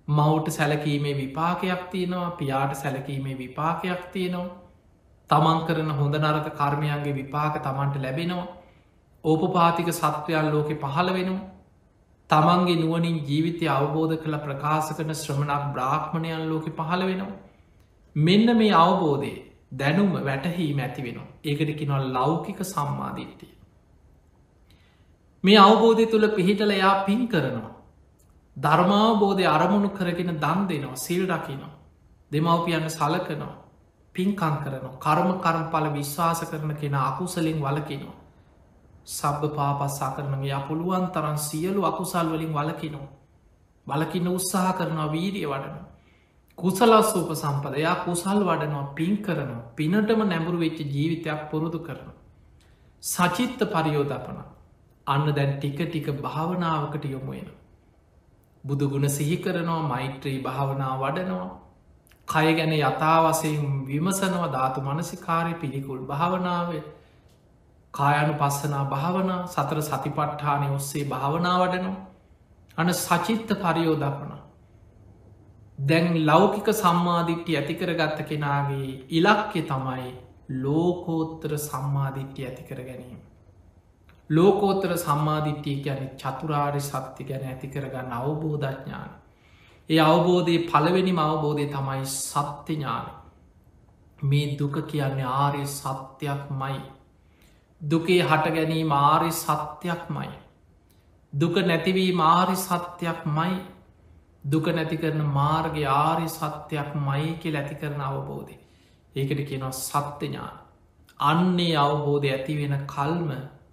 මවුට 0.08 0.48
සැලකීමේ 0.50 1.16
විපාකයක් 1.16 1.82
තියෙනවා 1.90 2.30
පියාට 2.32 2.74
සැලකීමේ 2.74 3.38
විපාකයක් 3.38 4.02
තියෙනවා. 4.12 4.54
තමන් 5.30 5.64
කරන 5.66 5.90
හොඳ 5.92 6.14
නරක 6.16 6.52
කර්මයන්ගේ 6.54 7.14
විපාක 7.14 7.54
තමන්ට 7.60 7.96
ලැබෙනවා. 7.98 8.46
ඕපපාතික 9.24 9.88
සත්වයන් 9.92 10.52
ලෝකෙ 10.52 10.74
පහළ 10.76 11.14
වෙනවා. 11.14 11.61
තමන්ගේ 12.32 12.76
නුවනින් 12.76 13.16
ජීවිතය 13.22 13.64
අවබෝධ 13.68 14.14
කළ 14.16 14.36
ප්‍රකාශ 14.38 14.90
කරන 14.90 15.14
ශ්‍රමණක් 15.14 15.64
බ්‍රාහ්මණයන් 15.72 16.44
ලෝක 16.46 16.66
පහළ 16.72 17.02
වෙනවා. 17.02 17.40
මෙන්න 18.16 18.48
මේ 18.56 18.72
අවබෝධය 18.76 19.32
දැනුම 19.74 20.12
වැටහීම 20.20 20.78
ඇති 20.78 21.02
වෙනවා. 21.02 21.28
ඒකට 21.44 21.72
කිනොල් 21.78 22.06
ලෞකික 22.10 22.60
සම්මාධිට්ටිය. 22.64 23.52
මේ 25.44 25.58
අවබෝධය 25.60 26.06
තුළ 26.06 26.28
පිහිටල 26.30 26.70
එයා 26.70 26.94
පින් 27.04 27.22
කරනවා. 27.28 27.74
ධර්මාවබෝධය 28.56 29.46
අරමුණු 29.48 29.90
කරගෙන 29.90 30.32
දන් 30.36 30.60
දෙනවා 30.68 30.96
සිල් 30.98 31.24
රකිනවා. 31.28 31.74
දෙමවපියන්න 32.30 32.88
සලකනවා 32.90 33.54
පින්කං 34.14 34.56
කරනවා 34.58 34.98
කර්ම 34.98 35.30
කරම්පල 35.38 35.86
විශ්වාස 35.90 36.40
කරන 36.44 36.74
කෙන 36.76 36.94
අකුසලින් 36.96 37.58
වලකිනවා. 37.60 38.21
සබ්භ 39.06 39.54
පාපස්සා 39.54 40.10
කරනගේ 40.10 40.60
පුළුවන් 40.68 41.06
තරන් 41.08 41.38
සියලු 41.38 41.84
අකුසල් 41.84 42.26
වලින් 42.28 42.52
වලකිනවා. 42.52 43.08
බලකින්න 43.86 44.28
උත්සාහ 44.28 44.72
කරනවා 44.72 45.08
වීරිය 45.08 45.46
වඩන. 45.46 45.78
කුසලස්සූප 46.58 47.30
සම්පදයා 47.34 47.94
කුසල් 48.04 48.40
වඩනවා 48.42 48.92
පින් 48.94 49.16
කරනවා 49.18 49.62
පිනටම 49.76 50.20
නැඹුරු 50.24 50.58
වෙච්ච 50.58 50.78
ජීවිතයක් 50.88 51.40
පුරුදු 51.50 51.78
කරන. 51.78 52.10
සචිත්ත 53.02 53.60
පරියෝධපන 53.68 54.38
අන්න 55.06 55.26
දැන් 55.30 55.52
ටික 55.54 55.78
ටික 55.80 56.08
භාවනාවකට 56.18 57.04
යොමුුවෙන. 57.06 57.50
බුදුගුණ 58.64 59.08
සිහි 59.08 59.36
කරනවා 59.38 59.82
මෛත්‍රී 59.84 60.38
භාවනා 60.40 60.94
වඩනවා 60.98 61.50
කය 62.28 62.54
ගැන 62.54 62.72
යථවසයෙන් 62.74 63.86
විමසනවා 63.86 64.48
ධාතු 64.48 64.80
මනසිකාරය 64.80 65.54
පිළිකුල් 65.54 66.02
භාවනාවේ 66.06 66.82
කායනු 67.94 68.34
පස්සනා 68.34 68.84
භාවනා 68.86 69.40
සතර 69.46 69.82
සතිපට්ඨානය 69.82 70.70
ඔස්සේ 70.74 71.04
භාවනා 71.04 71.56
වඩනවා 71.58 71.98
අන 72.78 72.94
සචිත්ත 72.96 73.50
පරියෝදපන 73.60 74.32
දැන් 75.78 76.26
ලෞකික 76.26 76.68
සම්මාධිට්්‍ය 76.74 77.56
ඇතිකර 77.56 77.90
ගත්ත 77.94 78.28
කෙනාගේ 78.28 78.90
ඉලක්කෙ 79.10 79.62
තමයි 79.64 80.12
ලෝකෝත්තර 80.56 81.58
සම්මාධිට්්‍ය 81.58 82.44
ඇතිකර 82.44 82.80
ගැනීම. 82.80 83.20
ලෝකෝත්තර 84.30 84.92
සම්මාධිට්්‍යය 84.98 85.76
ගැන 85.82 86.10
චතුරාරි 86.16 86.80
සත්‍ය 86.80 87.24
ගැන 87.24 87.44
ඇතිකරගන්න 87.44 88.12
අවබෝධඥාන. 88.12 89.10
ඒ 89.90 90.00
අවබෝධය 90.02 90.58
පළවෙනිම 90.60 91.18
අවබෝධය 91.18 91.66
තමයි 91.68 92.06
සත්‍යඥාන. 92.06 93.06
මේ 94.22 94.56
දුක 94.58 94.76
කියන්නේ 94.86 95.32
ආරය 95.36 95.66
සත්‍යයක් 95.68 96.50
මයි 96.52 96.80
දුකේ 97.90 98.22
හට 98.22 98.54
ගැනීම 98.54 98.92
ආරි 98.92 99.30
සත්‍යයක් 99.32 100.10
මයි. 100.10 100.32
දුක 101.32 101.56
නැතිවී 101.56 102.12
මාරි 102.12 102.56
සත්‍යයක් 102.56 103.26
මයි 103.26 103.60
දුක 104.44 104.66
නැති 104.66 104.96
කරන 104.96 105.22
මාර්ග 105.24 105.76
ආරි 105.84 106.28
සත්‍යයක් 106.28 106.94
මයිකෙ 106.96 107.48
ඇති 107.56 107.74
කරන 107.74 108.00
අවබෝධය. 108.00 108.56
ඒකට 109.16 109.40
කියනවා 109.48 109.72
සත්‍යඥාන. 109.72 110.56
අන්නේ 111.20 111.76
අවබෝධය 111.76 112.28
ඇති 112.30 112.56
වෙන 112.56 112.86
කල්ම 112.86 113.30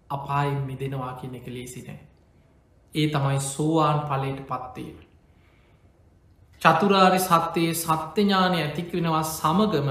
අපායින් 0.10 0.62
මිදෙනවා 0.62 1.14
කියන 1.14 1.36
එක 1.36 1.48
ලේසිනෑ. 1.48 2.00
ඒ 2.94 3.08
තමයි 3.08 3.40
සෝවාන් 3.40 4.00
පලට 4.00 4.42
පත්වීම. 4.48 4.98
චතුරාරි 6.62 7.20
සත්‍යයේ 7.20 7.74
සත්‍යඥානය 7.76 8.58
ඇතික්වෙනවා 8.62 9.24
සමගම 9.24 9.90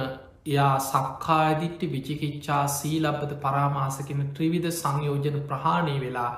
එයා 0.49 0.79
සක්කායදිට්ටි 0.81 1.93
විචිකිච්චා 1.93 2.65
සීලබ්බද 2.71 3.33
පරාමාසකෙන 3.39 4.21
ත්‍රිවිධ 4.31 4.71
සංයෝජන 4.73 5.37
ප්‍රහාණය 5.43 5.97
වෙලා 6.01 6.33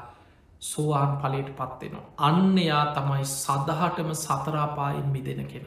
සෝවාන් 0.62 1.12
පලට 1.16 1.50
පත්වෙනවා. 1.52 2.06
අන්න 2.20 2.58
එයා 2.58 2.86
තමයි 2.88 3.24
සදහටම 3.26 4.10
සතරාපායෙන් 4.14 5.08
මිදෙන 5.08 5.42
කෙන. 5.46 5.66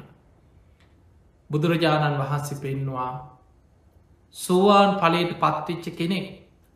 බුදුරජාණන් 1.50 2.20
වහන්සේ 2.20 2.60
පෙන්වා 2.60 3.12
සෝවාන් 4.36 4.92
පලට 4.96 5.40
පත්තිච්ච 5.40 5.86
කෙනෙක් 5.94 6.28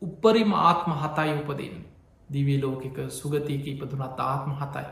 උපරිම 0.02 0.52
ආත්ම 0.62 0.92
හතයි 0.94 1.34
උපදන්න. 1.34 1.78
දිවී 2.30 2.62
ලෝකක 2.62 2.98
සුගතියක 3.12 3.68
ඉපදුනත් 3.68 4.20
ආත්ම 4.22 4.52
හතයි. 4.54 4.88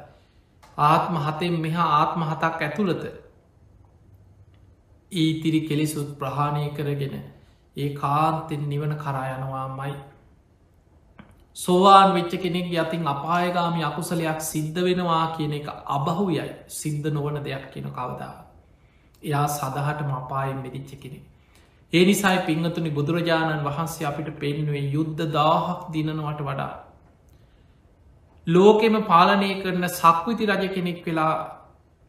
ආත්ම 0.78 1.16
හතෙන් 1.18 1.56
මෙහා 1.60 1.90
ආත්ම 1.94 2.22
හතක් 2.24 2.62
ඇතුළත 2.62 3.04
ඊතිරි 5.16 5.62
කෙලිසුත් 5.62 6.10
ප්‍රහාණය 6.20 6.66
කරගෙන 6.72 7.16
ඒ 7.78 7.90
කාන්තෙන් 7.94 8.64
නිවන 8.70 8.94
කරා 8.98 9.26
යනවා 9.32 9.68
මයි. 9.76 9.94
සෝවාන් 11.58 12.14
වෙච්ච 12.14 12.34
කෙනෙක් 12.38 12.68
යතින් 12.74 13.08
අපායගාමි 13.08 13.84
අකුසලයක් 13.84 14.42
සිද්ධ 14.44 14.80
වෙනවා 14.82 15.26
කියන 15.36 15.54
එක 15.54 15.68
අබහුයයි 15.90 16.48
සිද්ධ 16.70 17.08
නොවන 17.10 17.38
දෙයක් 17.42 17.66
කියන 17.74 17.88
කවදාව. 17.92 18.36
එයා 19.22 19.48
සදහටම 19.50 20.12
අපායෙන් 20.14 20.60
මෙදිච්ච 20.60 20.92
කෙනෙ. 20.98 21.20
ඒ 21.94 22.06
නිසායි 22.06 22.46
පිංහතුනි 22.46 22.92
බුදුරජාණන් 22.92 23.64
වහන්සේ 23.64 24.08
අපිට 24.08 24.30
පෙන්නුවේ 24.40 24.86
යුද්ධ 24.92 25.24
දාහක් 25.32 25.86
දිනනවට 25.94 26.42
වඩා. 26.42 26.74
ලෝකෙම 28.48 28.96
පාලනය 29.04 29.52
කරන 29.62 29.88
සක්විති 29.92 30.46
රජ 30.46 30.64
කෙනෙක් 30.70 31.00
වෙලා 31.06 31.34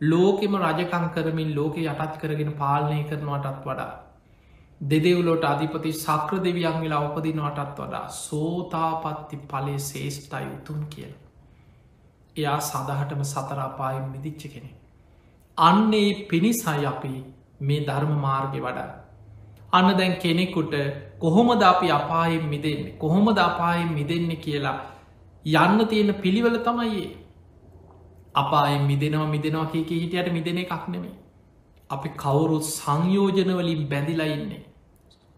ලෝකෙම 0.01 0.57
රජකං 0.57 1.07
කරමින් 1.11 1.55
ලෝක 1.55 1.77
යටත් 1.77 2.19
කරගෙන 2.21 2.53
පාලනය 2.55 3.05
කරනවටත් 3.05 3.65
වඩා. 3.65 3.93
දෙදෙව්ලෝට 4.81 5.45
අධිපති 5.45 5.93
සක්‍ර 5.95 6.41
දෙවියන් 6.41 6.81
වෙලා 6.81 7.01
උපදිනවටත් 7.03 7.79
වඩා 7.79 8.09
සෝතාපත්ති 8.11 9.37
පලේ 9.49 9.79
ශේෂ්ටයි 9.81 10.47
උතුම් 10.51 10.85
කියල. 10.87 11.13
එයා 12.37 12.61
සඳහටම 12.61 13.23
සතරාපායෙන් 13.25 14.07
මිදිච්ච 14.11 14.43
කෙනෙ. 14.53 14.71
අන්නේ 15.59 16.27
පිණිසයි 16.27 16.87
අපි 16.87 17.15
මේ 17.61 17.85
ධර්ම 17.87 18.15
මාර්ගය 18.19 18.61
වඩා. 18.61 18.91
අන්න 19.73 19.97
දැන් 19.97 20.17
කෙනෙකුට 20.17 20.75
කොහොමද 21.19 21.63
අපි 21.65 21.91
අපායෙන් 21.91 22.45
මිදෙන්නේ 22.47 22.97
කොහොමද 22.99 23.39
අපායෙන් 23.41 23.93
මිදෙන්නේ 23.93 24.37
කියලා 24.39 24.79
යන්න 25.45 25.89
තියෙන 25.89 26.15
පිළිවල 26.17 26.59
තමයි 26.59 27.26
අපායෙන් 28.37 28.83
මිදෙනවා 28.83 29.27
මිදෙනවා 29.27 29.67
කියක 29.67 29.91
හිටියට 29.93 30.33
මිදෙන 30.33 30.59
එකක් 30.59 30.85
නෙමේ. 30.89 31.15
අපි 31.91 32.09
කවුරුත් 32.17 32.65
සංයෝජනවලින් 32.71 33.83
බැඳිලයින්නේ. 33.89 34.63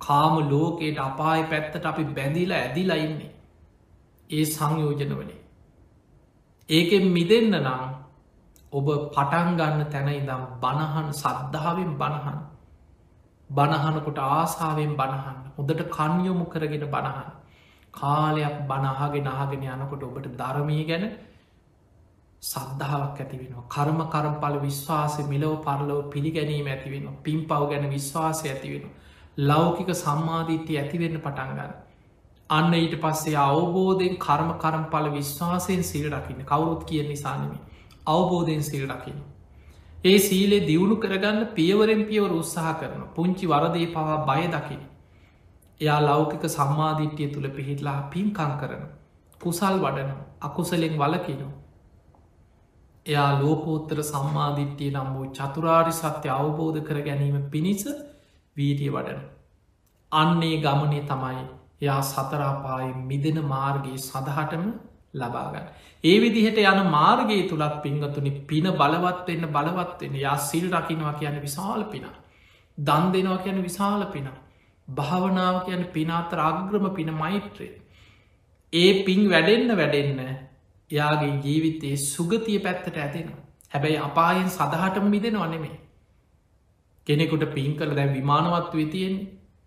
කාම 0.01 0.35
ලෝකයට 0.45 0.99
අපාය 1.01 1.41
පැත්තට 1.45 1.85
අපි 1.85 2.05
බැඳිලා 2.13 2.59
ඇදිලයින්නේ. 2.59 3.33
ඒ 4.31 4.45
සංයෝජනවලේ. 4.47 5.39
ඒකෙන් 6.69 7.05
මිදන්න 7.11 7.55
නම් 7.57 7.83
ඔබ 8.73 8.87
පටන් 9.09 9.51
ගන්න 9.57 9.83
තැන 9.89 10.09
ඉදම් 10.11 10.43
බණහන් 10.59 11.09
සද්ධාවෙන් 11.15 11.93
බණහන් 11.97 12.39
බණහනකොට 13.51 14.19
ආසාාවෙන් 14.21 14.93
බණහන්න 14.95 15.39
හොදට 15.57 15.81
කන්යොමු 15.91 16.45
කරගෙන 16.47 16.85
බණහන් 16.87 17.31
කාලයක් 17.95 18.57
බණහාගෙන 18.63 19.29
අහගෙන 19.29 19.65
යනකොට 19.67 20.03
ඔබට 20.05 20.29
ධර්මය 20.35 20.79
ගැන 20.85 21.05
සද්ධාවක් 22.43 23.19
ඇතිවෙනවා 23.19 23.67
කර්ම 23.69 24.01
කරම්පල 24.09 24.57
විශ්වාසය 24.61 25.23
මිලව 25.25 25.59
පරලව 25.63 26.01
පිළිගැනීම 26.11 26.69
ඇතිවෙන 26.69 27.11
පින් 27.23 27.41
පව් 27.45 27.69
ගැන 27.71 27.91
විශ්වාසය 27.91 28.49
ඇතිවෙන 28.49 28.89
ලෞකික 29.45 29.91
සම්මාධීත්‍ය 29.97 30.77
ඇතිවෙන්න 30.77 31.21
පටන්ගන්න 31.21 31.73
අන්න 32.51 32.73
ඊට 32.75 32.95
පස්සේ 32.99 33.37
අවබෝධයෙන් 33.39 34.15
කර්ම 34.19 34.53
කරම්පල 34.57 35.09
විශ්වාසයෙන් 35.11 35.83
සිල් 35.85 36.07
රකින්න. 36.11 36.45
කවුරුත් 36.45 36.85
කිය 36.85 37.03
නිසානමි 37.05 37.59
අවබෝධයෙන් 38.07 38.63
සිල් 38.63 38.85
රකින්න. 38.87 39.19
ඒ 40.05 40.19
සීලේ 40.21 40.63
දියුණු 40.63 40.97
කරගන්න 40.97 41.41
පියවරෙන් 41.55 42.03
පියවර 42.05 42.33
උත්සාහ 42.35 42.73
කරන 42.77 43.03
පුංචි 43.15 43.47
වරදේ 43.47 43.87
පවා 43.89 44.19
බය 44.25 44.47
දකින. 44.49 44.83
එයා 45.81 46.01
ලෞකික 46.03 46.45
සම්මාධිට්්‍යය 46.49 47.29
තුළ 47.29 47.49
පිහිටලා 47.51 47.99
පින්කං 48.09 48.55
කරන. 48.61 48.85
කුසල් 49.41 49.77
වඩන 49.79 50.13
අකුසලෙන් 50.43 50.95
වලකිනු. 50.97 51.49
එයා 53.09 53.31
ලෝකෝත්තර 53.41 54.01
සම්මාධිට්්‍යය 54.03 54.91
නම් 54.91 55.11
වූ 55.15 55.27
චතුරාරි 55.33 55.93
සත්‍ය 55.93 56.29
අවබෝධ 56.31 56.81
කර 56.83 56.99
ගැනීම 57.03 57.37
පිණිස 57.51 57.85
වීටිය 58.57 58.91
වඩන. 58.91 59.23
අන්නේ 60.13 60.57
ගමනේ 60.59 61.05
තමයි 61.05 61.43
එයා 61.81 62.03
සතරාපායි 62.03 62.93
මිදෙන 63.05 63.39
මාර්ගයේ 63.45 63.99
සඳහටම 63.99 64.65
ලබාගන්න. 65.15 65.69
ඒ 66.05 66.17
විදිහට 66.21 66.59
යන 66.63 66.81
මාර්ගයේ 66.91 67.49
තුළත් 67.49 67.77
පිංගතුනි 67.83 68.33
පින 68.47 68.67
බලවත්වෙන්න 68.73 69.47
බලවත්වෙන්න 69.49 70.17
යා 70.17 70.37
සිල් 70.49 70.67
රකිනවා 70.71 71.15
කියන 71.15 71.41
විශාල 71.41 71.85
පින. 71.85 72.07
දන් 72.79 73.13
දෙනවා 73.13 73.43
කියන 73.45 73.63
විශාල 73.63 74.05
පින. 74.07 74.29
භාවනාව 74.89 75.65
කියන 75.67 75.85
පිනාතර 75.89 76.39
අග්‍රම 76.41 76.95
පින 76.95 77.15
මෛත්‍රය. 77.15 77.69
ඒ 78.73 78.91
පින් 79.05 79.21
වැඩෙන්න 79.31 79.77
වැඩෙන්න 79.77 80.48
යාගේ 80.91 81.35
ජීවිතයේ 81.43 81.97
සුගතිය 82.05 82.59
පැත්තට 82.59 82.97
ඇතිෙනවා. 82.97 83.43
හැබැයි 83.71 83.99
අපායෙන් 84.01 84.51
සදහටම 84.51 85.07
මිදෙනවා 85.07 85.49
නෙමේ. 85.49 85.77
කෙනෙකුට 87.07 87.45
පින් 87.55 87.73
කළ 87.77 87.95
දැ 87.95 88.09
විමානවත් 88.13 88.73
වෙතියෙන් 88.75 89.17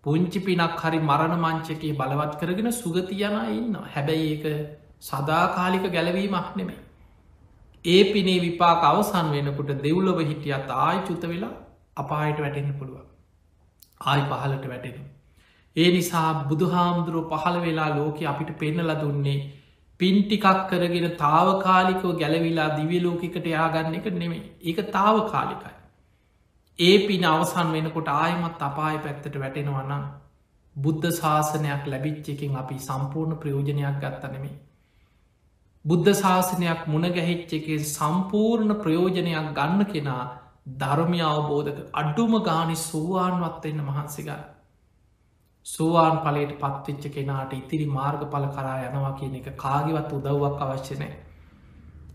පුංචි 0.04 0.40
පිනක් 0.40 0.80
හරි 0.80 0.98
මරණ 1.00 1.36
මංචකයේ 1.38 1.92
බලවත් 1.94 2.34
කරගෙන 2.40 2.72
සුගතියන 2.74 3.36
ඉන්න 3.50 3.76
හැබැයි 3.88 4.32
ඒක 4.32 4.46
සදාකාලික 5.00 5.86
ගැලවීමක් 5.88 6.56
නෙමේ. 6.56 6.80
ඒ 7.84 8.02
පිනේ 8.12 8.40
විපාක 8.40 8.84
අවසන් 8.84 9.32
වෙනකුට 9.32 9.72
දෙව්ලොව 9.78 10.18
හිටියත් 10.20 10.68
ආය 10.80 10.98
චුත 11.06 11.24
වෙලා 11.24 11.54
අපායට 11.96 12.38
වැටෙන්න්න 12.38 12.74
පුළුව. 12.74 13.00
ආයි 14.00 14.22
පහලට 14.24 14.68
වැටෙන. 14.68 15.00
ඒ 15.76 15.90
නිසා 15.90 16.28
බුදුහාමුදුරුව 16.44 17.26
පහළ 17.32 17.58
වෙලා 17.60 17.90
ලෝක 17.96 18.18
අපිට 18.24 18.50
පෙන්නල 18.58 18.92
දුන්නේ 18.96 19.38
පින්ටිකක් 20.02 20.46
කරගෙන 20.68 21.06
තාවකාලිකව 21.18 22.08
ගැලවිලා 22.16 22.70
දිවියලෝකිකට 22.76 23.46
යාගන්න 23.48 23.94
එක 23.94 24.08
නෙමේ 24.14 24.42
ඒක 24.62 24.82
තාවකාලිකයි. 24.90 25.76
ඒ 26.78 26.96
පින 27.06 27.24
අවසන් 27.26 27.72
වෙනකොට 27.72 28.10
ආයමත් 28.10 28.62
අපාය 28.62 28.98
පැත්තට 28.98 29.38
වැටෙනවන්නම් 29.38 30.04
බුද්ධ 30.76 31.08
ශාසනයක් 31.12 31.82
ලැබිච්චකින් 31.86 32.54
අපි 32.56 32.76
සම්පූර්ණ 32.80 33.36
ප්‍රයෝජනයක් 33.36 33.98
ගත්තනෙමේ 34.00 34.54
බුද්ධ 35.84 36.12
ශාසනයක් 36.14 36.86
මුණගැහිච්ච 36.86 37.52
එක 37.52 37.68
සම්පූර්ණ 37.88 38.74
ප්‍රයෝජනයක් 38.78 39.52
ගන්න 39.52 39.84
කෙනා 39.86 40.24
ධර්මය 40.78 41.20
අවබෝධක 41.24 41.78
අඩ්ඩුම 41.94 42.34
ගානි 42.42 42.76
සෝවාන්වත්වෙන්න 42.80 43.80
මහන්සිගන්න. 43.82 44.42
සෝවාන් 45.66 46.18
පලට 46.18 46.58
පත්වෙච්ච 46.58 47.04
කෙනාට 47.10 47.52
ඉතිරි 47.52 47.86
මාර්ග 47.88 48.22
පල 48.26 48.46
කරා 48.48 48.76
යනවා 48.82 49.12
කියන 49.12 49.34
එක 49.34 49.48
කාගවත් 49.56 50.12
උදව්වක් 50.12 50.60
අවශ්‍යනය. 50.60 51.08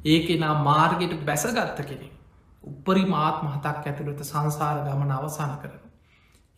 ඒකෙනා 0.05 0.53
මාර්ගයට 0.63 1.25
බැසගත්ත 1.25 1.81
කෙනෙ. 1.83 2.07
උපරි 2.63 3.03
මාත්ම 3.07 3.47
හතක් 3.47 3.85
ඇතුළට 3.85 4.23
සංසාර 4.23 4.77
ගමන 4.85 5.11
අවසන් 5.11 5.53
කරන. 5.61 5.83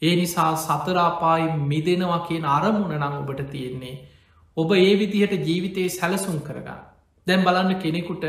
ඒ 0.01 0.15
නිසා 0.15 0.51
සතරාපායි 0.57 1.47
මිදෙනවා 1.63 2.21
කියන 2.21 2.45
අරමුණ 2.47 2.95
නං 2.97 3.15
ඔබට 3.15 3.43
තියෙන්නේ. 3.51 3.95
ඔබ 4.57 4.71
ඒ 4.73 4.93
විදිහට 4.99 5.33
ජීවිතයේ 5.41 5.89
සැලසුම් 5.89 6.39
කරගන්න. 6.41 6.79
දැම් 7.27 7.43
බලන්න 7.43 7.75
කෙනෙකුට 7.77 8.25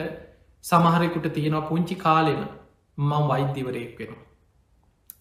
සමහරෙකුට 0.64 1.32
තියෙනවා 1.32 1.68
පුංචි 1.68 1.94
කාලෙම 1.96 2.42
මං 2.98 3.24
වෛද්‍යවරයෙක් 3.28 3.96
වෙනවා. 3.98 4.26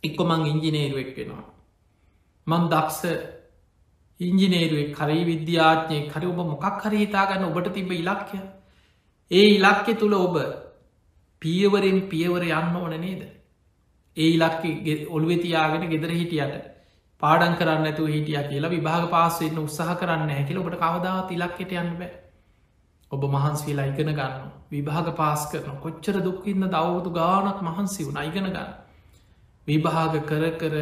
එක්කො 0.03 0.21
මං 0.25 0.45
ඉංජිනේරුවෙක් 0.45 1.15
වෙනවා. 1.17 1.45
මං 2.47 2.69
දක්ෂ 2.69 3.03
ඉංජිනේරුවෙක් 4.19 4.89
කරයි 4.93 5.25
විද්‍යාඥය 5.25 6.07
කර 6.09 6.23
ඔබ 6.25 6.39
මොකක් 6.45 6.81
හරි 6.83 6.97
හිතාගන්න 6.99 7.45
ඔබට 7.45 7.73
තිබ 7.73 7.91
ඉලක්කය. 7.93 8.39
ඒ 9.31 9.45
ඉලක්කෙ 9.51 9.93
තුළ 9.95 10.15
ඔබ 10.15 10.35
පියවරෙන් 11.41 11.99
පියවර 12.07 12.43
යන්න 12.43 12.75
ඕන 12.75 12.95
නේද. 12.97 13.21
ඒ 14.17 14.29
ඉලක්ක 14.29 14.63
ඔළුවෙතියාගෙන 15.09 15.89
ගෙදර 15.89 16.11
හිටියට 16.11 16.55
පාඩන් 17.21 17.55
කරන්න 17.55 17.85
ඇතු 17.85 18.07
හිටිය 18.07 18.41
කියලා 18.45 18.71
විභාග 18.71 19.05
පාසෙන්න්න 19.09 19.59
උත්සාහ 19.59 19.95
කරන්න 19.95 20.31
ඇකිල 20.31 20.59
ඔබට 20.59 20.75
කවදාවත් 20.77 21.31
ඉලක්කෙට 21.31 21.71
යන්න 21.73 21.93
බෑ. 21.95 22.11
ඔබ 23.11 23.23
මහන්සේලා 23.27 23.87
ඉගෙන 23.87 24.11
ගන්න 24.11 24.51
විභාග 24.69 25.07
පාස් 25.15 25.45
කරන 25.51 25.79
කොච්චර 25.79 26.19
දුක්කින්න 26.21 26.67
දවුරුදු 26.67 27.11
ගානක් 27.11 27.61
මහන්සි 27.61 28.05
වුණ 28.05 28.21
ඉගෙන 28.23 28.47
ගන්න. 28.47 28.69
විභාග 29.67 30.19
කර 30.25 30.43
කර 30.57 30.75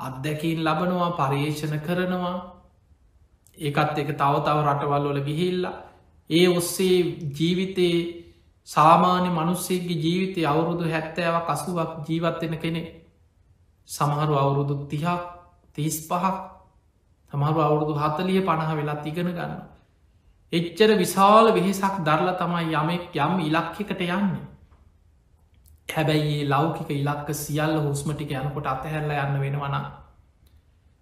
අත්දැකින් 0.00 0.58
ලබනවා 0.60 1.10
පර්යේෂණ 1.12 1.80
කරනවා. 1.80 2.36
ඒකත් 3.58 3.98
එක 3.98 4.10
තව 4.12 4.34
තව 4.40 4.58
රටවල් 4.64 5.04
වල 5.06 5.20
ගිහිල්ලා 5.22 5.76
ඒ 6.30 6.46
ඔස්සේ 6.50 6.98
ජීවිතයේ 7.32 8.00
සාමාන්‍ය 8.68 9.28
මනුස්සේගේ 9.30 9.96
ජීවිතය 9.96 10.40
අවුරුදු 10.44 10.84
හැත්තෑවක් 10.86 11.48
අසුවක් 11.48 11.90
ජීවත්වෙන 12.06 12.54
කෙනෙ 12.58 12.82
සමහරු 13.88 14.34
අවුරුදු 14.34 14.74
තිහක් 14.86 15.06
තිස් 15.74 15.96
පහක් 16.06 16.36
තමරු 17.32 17.60
අවුරුදු 17.60 17.94
හතලිය 17.96 18.40
පණහ 18.42 18.72
වෙලා 18.74 18.98
තිගෙන 18.98 19.30
ගන්න 19.30 19.54
එච්චර 20.52 20.90
විශාල 20.96 21.46
වෙහෙසක් 21.52 21.94
දරල 22.02 22.30
තමයි 22.34 22.74
යමෙක් 22.74 23.16
යම් 23.16 23.32
ඉලක්කකට 23.40 24.00
යන්නේ. 24.00 24.44
හැබැයි 25.88 26.34
ඒ 26.34 26.48
ලෞකික 26.48 26.90
ඉලක්ක 26.92 27.28
සියල්ල 27.36 27.74
හුස්මටික 27.80 28.30
යනකොට 28.32 28.66
අතහැරල 28.66 29.10
යන්න 29.16 29.40
වෙනවන. 29.40 29.76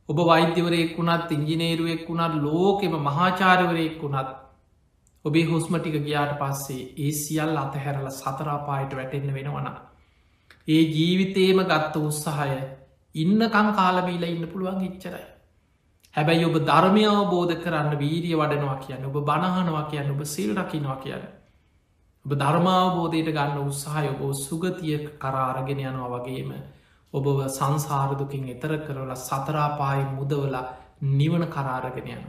ඔබ 0.09 0.19
වෛද්‍යවරයෙක් 0.23 0.97
වුණත් 0.97 1.31
ඉංජිනේරුවෙක් 1.33 2.09
වුණත් 2.09 2.35
ලෝකෙම 2.39 2.95
මහාචාරවරයෙක් 3.01 3.97
වුණත් 4.01 4.31
ඔබේ 5.25 5.45
හුස්මටික 5.45 5.97
ගියාට 6.01 6.35
පස්සේ 6.39 6.89
ඒ 6.99 7.13
සියල් 7.15 7.57
අතහැරල 7.57 8.09
සතරාපායට 8.13 8.93
වැටෙන්න 8.95 9.35
වෙනවන. 9.35 9.69
ඒ 10.69 10.83
ජීවිතේම 10.91 11.63
ගත්ත 11.65 11.95
උත්සාහය 12.01 12.61
ඉන්නකං 13.15 13.69
කාලබීල 13.73 14.25
ඉන්න 14.25 14.47
පුළුවන් 14.49 14.85
ඉච්චරයි. 14.85 15.27
හැබැයි 16.15 16.45
ඔබ 16.45 16.57
ධර්මය 16.63 17.03
අවබෝධ 17.09 17.55
කරන්න 17.57 17.99
වීරිය 17.99 18.37
වඩනවා 18.37 18.79
කියන්න 18.79 19.05
ඔබ 19.05 19.17
බණහනවා 19.25 19.85
කියන්න 19.91 20.11
ඔබ 20.11 20.23
සිල් 20.27 20.55
රකිනවා 20.55 20.97
කියන්න. 20.97 21.27
ඔබ 22.27 22.33
ධර්මාවබෝධයට 22.35 23.29
ගන්න 23.31 23.59
උත්සාහය 23.63 24.09
ඔබ 24.13 24.23
සුගතිය 24.37 24.97
කරාරගෙන 25.17 25.83
යනවා 25.83 26.09
වගේම 26.15 26.51
ඔබව 27.13 27.39
සංසාරදුකින් 27.49 28.49
එතර 28.49 28.73
කරවල 28.79 29.13
සතරාපායි 29.19 30.05
මුදවලා 30.11 30.65
නිවන 31.13 31.45
කරාරගෙන 31.49 32.09
යන. 32.09 32.25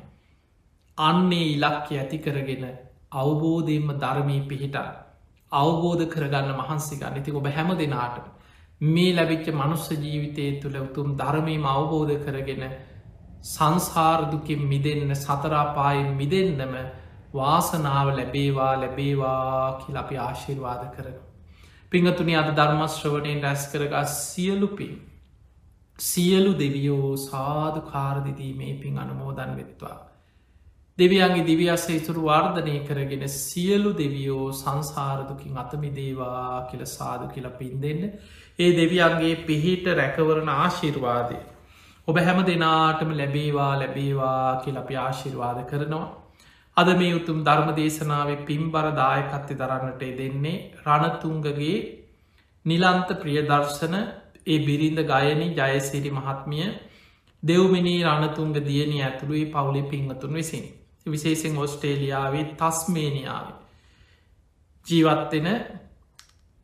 අන්නේ 0.98 1.48
ඉලක්කය 1.54 1.94
ඇති 1.96 2.18
කරගෙන 2.20 2.66
අවබෝධයෙන්ම 3.14 3.90
ධර්මී 3.96 4.42
පිහිට 4.44 4.78
අවබෝධ 5.52 6.06
කරගන්න 6.08 6.54
මහන්සි 6.54 6.96
ගන්න 6.98 7.18
ඉති 7.18 7.32
ඔබ 7.34 7.48
හැම 7.50 7.70
දෙනාට 7.76 8.22
මේ 8.82 9.12
ලැබිච්ච 9.14 9.48
මනුස්ස 9.54 9.90
ජීවිතය 9.96 10.46
තුළ 10.60 10.78
උතුම් 10.78 11.10
ධර්මීම 11.16 11.66
අවබෝධ 11.68 12.16
කරගෙන 12.20 12.64
සංසාරදුකින් 13.46 14.62
මිදන්න 14.66 15.12
සතරාපායෙන් 15.16 16.10
මිදන්නම 16.16 16.74
වාසනාව 17.34 18.08
ලැබේවා 18.16 18.74
ලැබේවා 18.76 19.80
කියල 19.80 19.98
අපි 19.98 20.18
ආශිර්වාද 20.18 20.84
කරන. 20.96 21.18
පිංහතුනි 21.92 22.36
අද 22.36 22.50
ධර්මශ්‍රවනයෙන් 22.56 23.44
රැස් 23.44 23.68
කරගා 23.68 24.06
සියලු 24.06 24.68
පින්. 24.70 24.96
සියලු 26.00 26.52
දෙවියෝ 26.54 27.16
සාධ 27.20 27.80
කාරදිදීමේ 27.92 28.74
පින් 28.82 29.00
අනුමෝදන් 29.00 29.56
වෙත්වා. 29.56 29.98
දෙවියන්ගේ 30.98 31.46
දිවියස්ස 31.46 31.90
ඉතුරු 31.90 32.22
වර්ධනය 32.24 32.76
කරගෙන 32.86 33.28
සියලු 33.30 33.92
දෙවියෝ 33.94 34.46
සංසාරදුකින් 34.54 35.58
අතමිදේවා 35.58 36.68
කියල 36.72 36.86
සාදු 36.88 37.28
කියල 37.28 37.50
පින් 37.52 37.82
දෙන්න. 37.82 38.02
ඒ 38.60 38.72
දෙවියන්ගේ 38.78 39.36
පිහිට 39.46 39.86
රැකවරණ 39.94 40.50
ආශිර්වාදය. 40.52 41.40
ඔබ 42.08 42.18
හැම 42.20 42.40
දෙනාටම 42.46 43.12
ලැබේවා 43.14 43.74
ලැබේවා 43.80 44.62
කියල 44.64 44.78
අපි 44.78 44.96
ආශිර්වාද 44.98 45.60
කරනවා. 45.66 46.08
අද 46.78 46.90
මේ 46.96 47.14
උතුම් 47.14 47.38
ධර්ම 47.44 47.70
දේශනාවේ 47.74 48.44
පින්බර 48.44 48.88
දායකත්ති 48.94 49.56
දරන්නට 49.56 50.04
දෙන්නේ 50.16 50.58
රණතුංගගේ 50.84 51.78
නිලන්ත 52.66 53.10
ප්‍රියදර්ශන 53.18 53.96
ඒ 54.48 54.58
බිරිඳ 54.62 55.00
ගයනි 55.06 55.48
ජයසිරි 55.56 56.12
මහත්මිය 56.12 56.68
දෙව්මිනී 57.44 58.04
රණතුන්ග 58.04 58.54
දියනී 58.62 59.02
ඇතුළුයි 59.02 59.46
පවුලි 59.48 59.84
පිංහතුන් 59.86 60.34
විසින්. 60.34 60.66
විශේසිෙන් 61.06 61.58
ඔස්ට්‍රේලියාවේ 61.58 62.46
තස්මේනියාව. 62.56 63.48
ජීවත්වෙන 64.86 65.48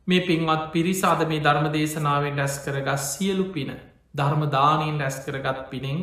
මේ 0.08 0.20
පින්වත් 0.22 0.64
පිරිසාද 0.72 1.20
මේ 1.26 1.40
ධර්ම 1.40 1.66
දේශනාවෙන් 1.72 2.36
රැස් 2.36 2.56
කරගස් 2.58 3.04
සියලු 3.12 3.44
පින 3.46 3.70
ධර්මදානයෙන් 4.14 5.00
රැස් 5.00 5.18
කරගත් 5.24 5.60
පිනෙන් 5.70 6.00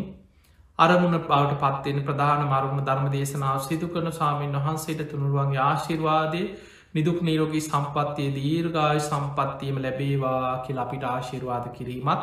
අරමුණ 0.81 1.17
බවට 1.19 1.61
පත්වෙන 1.61 2.03
ප්‍රධාන 2.03 2.43
මරුණ 2.45 2.83
ධර්ම 2.83 3.07
දේශනාව 3.09 3.59
සිදු 3.61 3.87
කරන 3.87 4.11
සාමීන් 4.13 4.57
වහන්සේට 4.57 5.01
තුනුරුවන්ගේ 5.07 5.61
ආශිර්වාදය 5.61 6.43
නිදුක් 6.91 7.19
නීරෝගී 7.21 7.63
සම්පත්තිය 7.63 8.29
දීර්ගාය 8.33 8.99
සම්පත්තියම 9.01 9.77
ලැබේවා 9.79 10.45
කියල 10.63 10.79
අපිට 10.79 11.03
ආශිර්වාද 11.05 11.65
කිරීමත් 11.71 12.21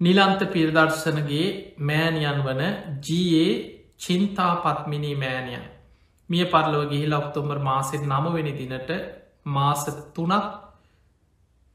නිලන්ත 0.00 0.42
පිරදර්ශනගේ 0.48 1.46
මෑනියන් 1.82 2.40
වන 2.40 2.62
ජයේ 3.02 3.50
චින්තා 3.98 4.52
පත්මිනී 4.58 5.16
මෑනියන් 5.16 5.64
මිය 6.30 6.44
පරලව 6.46 6.84
ගිහිල 6.88 7.14
ඔක්තොම්බර් 7.14 7.58
මාසෙත් 7.60 8.04
නමවෙනි 8.04 8.52
දිනට 8.54 8.90
මාස 9.48 9.84
තුනක් 10.12 10.61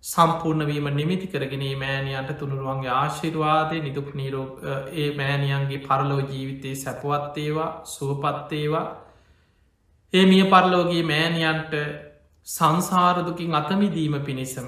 සම්පූර්ණවීම 0.03 0.87
නිමිති 0.91 1.27
කරගෙන 1.27 1.65
මෑනියන්ට 1.77 2.31
තුළුරුවන්ගේ 2.35 2.93
ආශිර්වාදය 2.93 3.81
නිදුක් 3.81 4.09
නීරෝ 4.13 4.47
ඒ 4.93 5.09
මෑනියන්ගේ 5.15 5.81
පරලෝ 5.81 6.21
ජීවිතයේ 6.25 6.75
සැපවත්තේවා 6.75 7.69
සුවපත්තේවා 7.87 8.85
ඒ 10.13 10.25
මිය 10.25 10.43
පරලෝගේ 10.45 11.03
මෑනියන්ට 11.05 11.73
සංසාරදුකින් 12.47 13.55
අතමිදීම 13.55 14.13
පිණිසම 14.21 14.67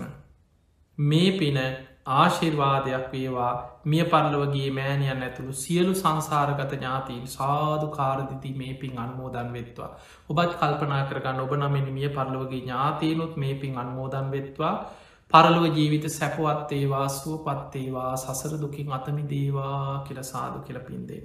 මේ 0.98 1.32
පින 1.34 1.58
ආශිර්වාදයක් 2.08 3.06
වේවා. 3.12 3.54
මිය 3.86 4.04
පරලවගේ 4.06 4.72
මෑනියන් 4.72 5.24
ඇතුළු 5.24 5.54
සියලු 5.54 5.94
සංසාරගත 5.96 6.74
ඥාතීන් 6.74 7.28
සාධු 7.30 7.88
කාරදිති 7.90 8.52
මේ 8.54 8.74
පින් 8.74 9.00
අන්මෝදන් 9.00 9.54
වෙත්වා. 9.54 9.90
ඔබත් 10.30 10.52
කල්පනා 10.56 11.04
කරගන්න 11.06 11.40
ඔබ 11.40 11.54
නමිනි 11.56 11.92
මිය 11.92 12.10
පරලවගේ 12.10 12.60
ඥාතීනුත් 12.60 13.38
මේ 13.38 13.56
පින් 13.56 13.78
අන්මෝදන් 13.78 14.32
වෙත්වා. 14.32 14.76
පරලුව 15.32 15.66
ජීවිත 15.72 16.06
සැපවත්තේවා 16.10 17.08
සුවපත්තේවා 17.10 18.14
සසර 18.18 18.54
දුකින් 18.58 18.92
අතමි 18.92 19.24
දේවා 19.26 20.04
කියල 20.06 20.24
සාදු 20.24 20.60
කියල 20.62 20.80
පින්දේ. 20.82 21.22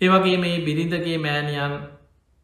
ඒවගේ 0.00 0.36
මේ 0.38 0.56
බිරිඳගේ 0.60 1.18
මෑනියන් 1.18 1.74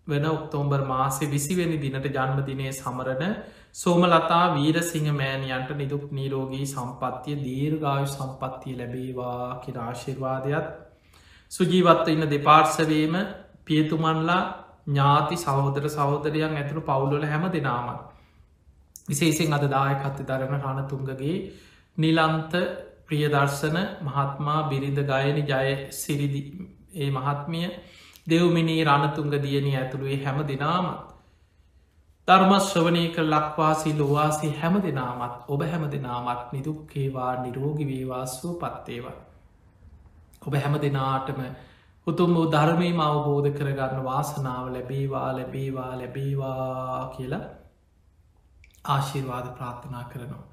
වන 0.07 0.27
ඔක්තෝම්බර් 0.27 0.83
මාසේ 0.85 1.31
විසිවෙනි 1.31 1.79
දිනට 1.79 2.07
ජන්මදිනය 2.09 2.73
සමරණ 2.73 3.35
සෝමලතා 3.75 4.45
වීරසිංහ 4.55 5.09
මෑනියන්ට 5.13 5.71
නිදුක් 5.77 6.05
නීරෝගී 6.13 6.67
සම්පත්තිය 6.67 7.37
දීර්ගායු 7.39 8.07
සම්පත්තිය 8.09 8.77
ලැබේවා 8.77 9.49
කිර 9.63 9.77
ආශිර්වාදයක් 9.79 10.67
සුජීවත්ව 11.53 12.09
ඉන්න 12.09 12.29
දෙපාර්සවේම 12.29 13.15
පියතුමන්ලා 13.65 14.43
ඥාති 14.87 15.37
සහෝදර 15.39 15.91
සහෝදරයන් 15.91 16.57
ඇතුළු 16.57 16.83
පවුලොල 16.83 17.25
හැම 17.25 17.45
දෙනාමත්. 17.51 18.01
විශේසිෙන් 19.09 19.53
අද 19.53 19.65
දායකත්ති 19.69 20.25
දරන 20.25 20.63
රණතුන්ගගේ 20.63 21.37
නිලන්ත 21.97 22.53
ප්‍රියදර්ශන 23.07 23.77
මහත්මා 24.03 24.59
බිරිඳ 24.69 24.99
ගයනි 25.05 25.43
ජය 25.45 25.69
සිරිදි 25.93 26.43
ඒ 26.95 27.11
මහත්මිය 27.11 27.69
දෙව්මිනී 28.27 28.83
රණතුන්ග 28.85 29.33
දියනී 29.39 29.77
ඇතුළුවේ 29.77 30.19
හැම 30.19 30.41
දෙනාමත්. 30.45 31.07
ධර්මස් 32.29 32.65
ශ්‍රවනය 32.65 33.05
කර 33.09 33.25
ලක්වාසි 33.27 33.91
ලොවාසි 33.95 34.49
හැම 34.55 34.75
දෙනාමත් 34.81 35.49
ඔබ 35.49 35.63
හැම 35.65 35.85
දෙනාමත් 35.87 36.53
නිදුක්කේවා 36.53 37.33
නිරෝගි 37.43 37.85
වේවාස්වූ 37.87 38.55
පත්තේවා. 38.57 39.17
ඔබ 40.43 40.55
හැම 40.57 40.75
දෙනාටම 40.79 41.41
උතුම් 42.07 42.35
වූ 42.35 42.51
ධර්මීම 42.51 43.01
අවබෝධ 43.01 43.49
කරගන්න 43.53 44.05
වාසනාව 44.05 44.67
ලැබේවා 44.69 45.29
ලැබේවා 45.33 45.93
ලැබේවා 45.95 47.01
කියලා 47.17 47.45
ආශිර්වාද 48.89 49.47
ප්‍රාර්ථනා 49.57 50.05
කරනවා. 50.05 50.45